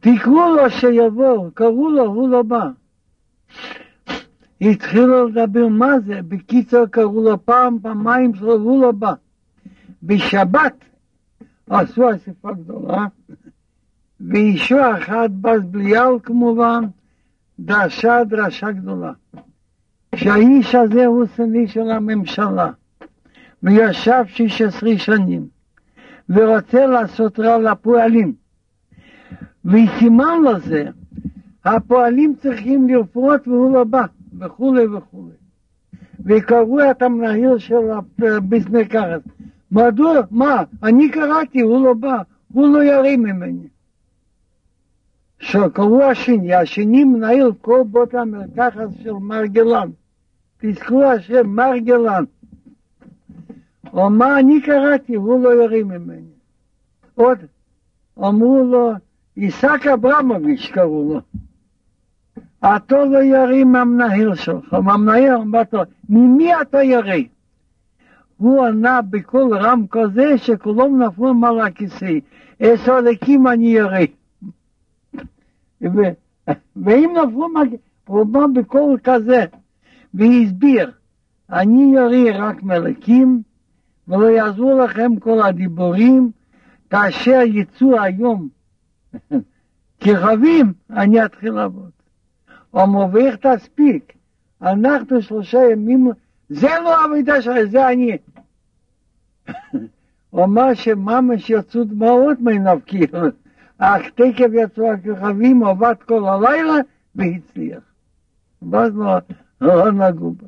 תקראו 0.00 0.56
לו 0.56 0.70
שיבוא, 0.70 1.50
קראו 1.54 1.90
לו, 1.90 2.04
הוא 2.04 2.28
לא 2.28 2.42
בא. 2.42 2.68
התחילו 4.60 5.28
לדבר 5.28 5.68
מה 5.68 6.00
זה, 6.06 6.20
בקיצור 6.28 6.86
קראו 6.86 7.22
לו 7.22 7.44
פעם, 7.44 7.78
פעמיים, 7.82 8.32
הוא 8.40 8.82
לא 8.82 8.92
בא. 8.92 9.12
בשבת 10.02 10.74
עשו 11.70 12.14
אספה 12.14 12.52
גדולה, 12.52 13.06
ואישו 14.20 14.76
אחת 14.96 15.30
בז 15.30 15.60
בליאל 15.64 16.18
כמובן, 16.22 16.84
דרשה 17.58 18.24
דרשה 18.24 18.70
גדולה. 18.70 19.12
שהאיש 20.14 20.74
הזה 20.74 21.06
הוא 21.06 21.26
שני 21.36 21.68
של 21.68 21.90
הממשלה, 21.90 22.70
וישב 23.62 24.24
16 24.26 24.98
שנים, 24.98 25.46
ורוצה 26.28 26.86
לעשות 26.86 27.40
רע 27.40 27.58
לפועלים. 27.58 28.32
וסימן 29.64 30.42
לזה, 30.44 30.84
הפועלים 31.64 32.34
צריכים 32.42 32.88
לרפות 32.88 33.48
והוא 33.48 33.74
לא 33.74 33.84
בא, 33.84 34.02
וכולי 34.38 34.86
וכולי. 34.86 35.34
וקראו 36.24 36.90
את 36.90 37.02
המנהל 37.02 37.58
של 37.58 37.74
הביסנקרת. 38.18 39.22
מדוע? 39.72 40.20
מה? 40.30 40.62
אני 40.82 41.10
קראתי, 41.10 41.60
הוא 41.60 41.84
לא 41.86 41.94
בא, 41.94 42.22
הוא 42.52 42.68
לא 42.68 42.84
ירים 42.84 43.22
ממני. 43.22 43.68
שקראו 45.40 46.02
השני, 46.02 46.54
השני 46.54 47.04
מנהל 47.04 47.52
כל 47.60 47.82
בית 47.86 48.14
המרקחת 48.14 48.88
של 49.02 49.12
מרגלן. 49.12 49.90
תזכרו 50.58 51.04
השם 51.04 51.46
מרגלן. 51.46 52.24
או 53.92 54.10
מה 54.10 54.38
אני 54.38 54.60
קראתי, 54.60 55.14
הוא 55.14 55.44
לא 55.44 55.62
ירים 55.62 55.88
ממני. 55.88 56.32
עוד 57.14 57.38
אמרו 58.18 58.64
לו, 58.64 58.92
עיסק 59.36 59.86
אברמוביץ' 59.94 60.70
קראו 60.72 61.14
לו. 61.14 61.20
אתה 62.76 63.04
לא 63.04 63.22
ירים 63.22 63.72
מהמנהל 63.72 64.34
שלך, 64.34 64.74
מהמנהל 64.74 65.34
אמר 65.34 65.62
לו, 65.72 65.82
ממי 66.08 66.60
אתה 66.60 66.82
ירי? 66.82 67.28
הוא 68.36 68.66
ענה 68.66 69.00
בקול 69.02 69.56
רם 69.56 69.84
כזה 69.90 70.38
שכולם 70.38 71.02
נפלו 71.02 71.34
מעל 71.34 71.60
הכיסא, 71.60 72.18
עשר 72.60 73.00
דקים 73.00 73.46
אני 73.46 73.66
ירי. 73.66 74.06
ואם 76.76 77.16
נפלו 77.16 77.46
הוא 78.06 78.22
אמר 78.22 78.46
בקול 78.54 78.98
כזה, 79.04 79.44
והסביר, 80.14 80.90
אני 81.50 81.92
ירי 81.94 82.30
רק 82.30 82.62
מלכים, 82.62 83.42
ולא 84.08 84.26
יעזרו 84.26 84.78
לכם 84.78 85.16
כל 85.16 85.42
הדיבורים, 85.42 86.30
כאשר 86.90 87.40
יצאו 87.44 88.00
היום 88.00 88.48
כרבים, 90.00 90.72
אני 90.90 91.24
אתחיל 91.24 91.52
לעבוד. 91.52 91.90
אומר, 92.74 93.06
ואיך 93.12 93.36
תספיק? 93.36 94.12
אנחנו 94.62 95.22
שלושה 95.22 95.58
ימים, 95.72 96.10
זה 96.48 96.68
לא 96.84 97.04
עבודה 97.04 97.42
שלך, 97.42 97.54
זה 97.70 97.88
אני. 97.88 98.16
הוא 100.30 100.44
אמר 100.44 100.74
שממש 100.74 101.50
יצאו 101.50 101.84
דמעות 101.84 102.40
מעיניו, 102.40 102.78
כאילו, 102.86 103.18
אך 103.78 104.02
תקף 104.14 104.50
יצאו 104.52 104.92
הכוכבים, 104.92 105.64
עבד 105.64 105.94
כל 106.06 106.24
הלילה 106.24 106.74
והצליח. 107.14 107.82
ואז 108.62 108.96
לא, 108.96 109.18
לא 109.60 109.92
נגעו 109.92 110.32
בה. 110.32 110.46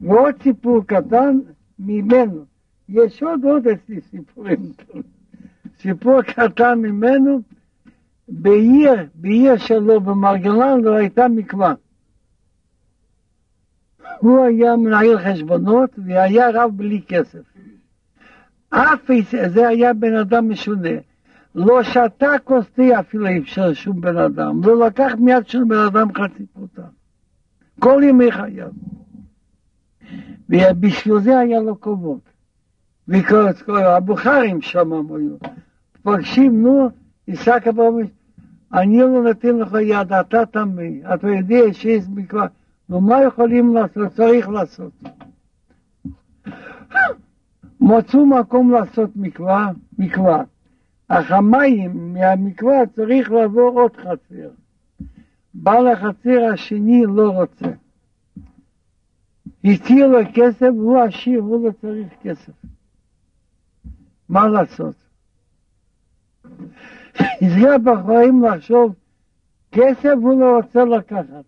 ועוד 0.00 0.34
סיפור 0.42 0.84
קטן 0.86 1.38
ממנו, 1.78 2.44
יש 2.88 3.22
עוד 3.22 3.44
עוד 3.44 3.66
אצלי 3.66 4.00
סיפורים. 4.00 4.72
סיפור 5.78 6.22
קטן 6.22 6.78
ממנו, 6.78 7.40
בעיר, 8.28 8.92
בעיר 9.14 9.56
שלו 9.56 10.00
במרגלן 10.00 10.80
לא 10.80 10.94
הייתה 10.94 11.28
מקווה. 11.28 11.74
הוא 14.18 14.44
היה 14.44 14.76
מנהל 14.76 15.18
חשבונות 15.18 15.90
והיה 16.06 16.50
רב 16.54 16.70
בלי 16.76 17.02
כסף. 17.08 17.42
אף 18.70 19.10
זה 19.46 19.68
היה 19.68 19.94
בן 19.94 20.16
אדם 20.16 20.48
משונה. 20.48 20.98
לא 21.54 21.82
שתה 21.82 22.30
כוס 22.44 22.66
תה 22.70 23.00
אפילו 23.00 23.26
אפשר 23.42 23.72
שום 23.72 24.00
בן 24.00 24.16
אדם, 24.16 24.60
לא 24.64 24.86
לקח 24.86 25.12
מיד 25.18 25.46
של 25.46 25.64
בן 25.64 25.78
אדם 25.78 26.08
חצי 26.14 26.46
פרוטה. 26.46 26.82
כל 27.78 28.02
ימי 28.04 28.32
חייו. 28.32 28.68
ובשביל 30.48 31.18
זה 31.18 31.38
היה 31.38 31.60
לו 31.60 31.80
כבוד. 31.80 32.18
וכל 33.08 33.76
הבוכרים 33.76 34.62
שם 34.62 34.92
היו. 34.92 35.36
פגשים, 36.02 36.62
נו, 36.62 36.88
עיסק 37.26 37.66
אברהם, 37.68 38.06
אני 38.72 38.98
לא 38.98 39.22
נותן 39.22 39.56
לך 39.56 39.76
יד, 39.82 40.12
אתה 40.12 40.46
טמא, 40.46 40.82
אתה 41.14 41.28
יודע 41.28 41.72
שיש 41.72 42.04
מקווה. 42.14 42.46
נו, 42.88 43.00
מה 43.00 43.22
יכולים 43.22 43.74
לעשות? 43.74 44.12
צריך 44.12 44.48
לעשות. 44.48 44.92
מצאו 47.80 48.26
מקום 48.26 48.70
לעשות 48.70 49.10
מקווה, 49.16 49.70
מקווה. 49.98 50.42
אך 51.08 51.30
המים 51.30 52.14
מהמקווה 52.14 52.86
צריך 52.94 53.30
לעבור 53.30 53.80
עוד 53.80 53.96
חצר. 53.96 54.48
בעל 55.54 55.86
החצר 55.88 56.44
השני 56.52 57.02
לא 57.06 57.30
רוצה. 57.30 57.66
הציע 59.64 60.06
לו 60.06 60.18
כסף, 60.34 60.68
הוא 60.76 61.00
עשיר, 61.00 61.40
הוא 61.40 61.66
לא 61.66 61.72
צריך 61.80 62.08
כסף. 62.22 62.52
מה 64.28 64.48
לעשות? 64.48 64.94
זה 67.40 67.78
בחיים 67.84 68.44
לחשוב, 68.44 68.94
כסף 69.72 70.14
הוא 70.22 70.40
לא 70.40 70.56
רוצה 70.56 70.84
לקחת. 70.84 71.44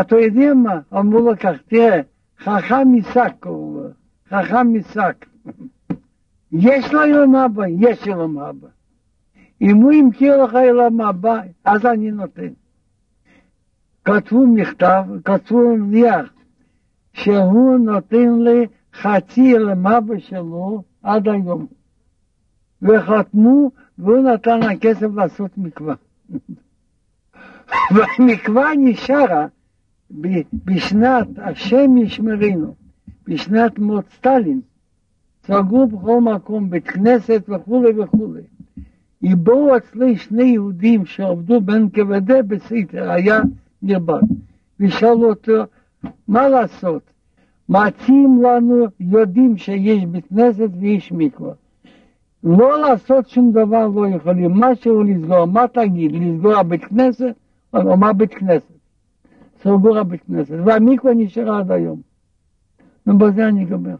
אתה 0.00 0.16
יודע 0.16 0.54
מה? 0.54 0.80
אמרו 0.92 1.20
לו 1.20 1.32
כך, 1.40 1.56
תראה, 1.68 2.00
חכם 2.38 2.92
משק 2.92 3.32
קוראים 3.40 3.76
לו, 3.76 3.88
חכם 4.28 4.74
משק. 4.74 5.26
יש 6.52 6.92
לו 6.92 7.06
יום 7.06 7.34
הבא, 7.34 7.62
יש 7.68 8.06
יום 8.06 8.38
הבא. 8.38 8.68
אם 9.60 9.76
הוא 9.76 9.92
ימכיר 9.92 10.44
לך 10.44 10.52
יום 10.68 11.00
הבא, 11.00 11.40
אז 11.64 11.86
אני 11.86 12.10
נותן. 12.10 12.52
כתבו 14.04 14.46
מכתב, 14.46 15.04
כתבו 15.24 15.76
נייר, 15.76 16.26
שהוא 17.12 17.78
נותן 17.78 18.38
לי 18.38 18.66
חצי 18.94 19.40
יום 19.40 19.86
הבא 19.86 20.18
שלו 20.18 20.82
עד 21.02 21.28
היום. 21.28 21.66
וחתמו, 22.82 23.70
והוא 23.98 24.18
נתן 24.18 24.60
לה 24.60 24.76
כסף 24.80 25.06
לעשות 25.14 25.50
מקווה. 25.58 25.94
והמקווה 27.94 28.70
נשארה 28.78 29.46
בשנת 30.64 31.28
השם 31.36 31.96
ישמרנו, 31.96 32.74
בשנת 33.28 33.78
מות 33.78 34.04
סטלין, 34.16 34.60
סגרו 35.46 35.86
בכל 35.86 36.20
מקום, 36.20 36.70
בית 36.70 36.88
כנסת 36.88 37.42
וכולי 37.48 38.00
וכולי. 38.00 38.42
בואו 39.22 39.76
אצלי 39.76 40.16
שני 40.16 40.42
יהודים 40.42 41.06
שעבדו 41.06 41.60
בין 41.60 41.88
כבדי 41.92 42.42
בסתר, 42.46 43.10
היה 43.10 43.40
נרבד, 43.82 44.20
ושאלו 44.80 45.28
אותו, 45.28 45.64
מה 46.28 46.48
לעשות? 46.48 47.02
מציעים 47.70 48.42
לנו, 48.42 48.86
יודעים 49.00 49.56
שיש 49.56 50.04
בית 50.04 50.26
כנסת 50.26 50.68
ויש 50.80 51.12
מקווה. 51.12 51.52
לא 52.44 52.80
לעשות 52.80 53.28
שום 53.28 53.52
דבר 53.52 53.86
לא 53.86 54.08
יכולים, 54.08 54.50
משהו 54.50 55.02
לסגור, 55.02 55.44
מה 55.44 55.68
תגיד, 55.68 56.12
לסגור 56.12 56.54
הבית 56.54 56.84
כנסת 56.84 57.34
או 57.74 57.96
מה 57.96 58.12
בית 58.12 58.34
כנסת? 58.34 58.74
סגור 59.62 59.98
הבית 59.98 60.20
כנסת, 60.22 60.54
והמקווה 60.64 61.14
נשארה 61.14 61.58
עד 61.58 61.70
היום. 61.70 62.00
ובזה 63.06 63.48
אני 63.48 63.64
גומר. 63.64 63.96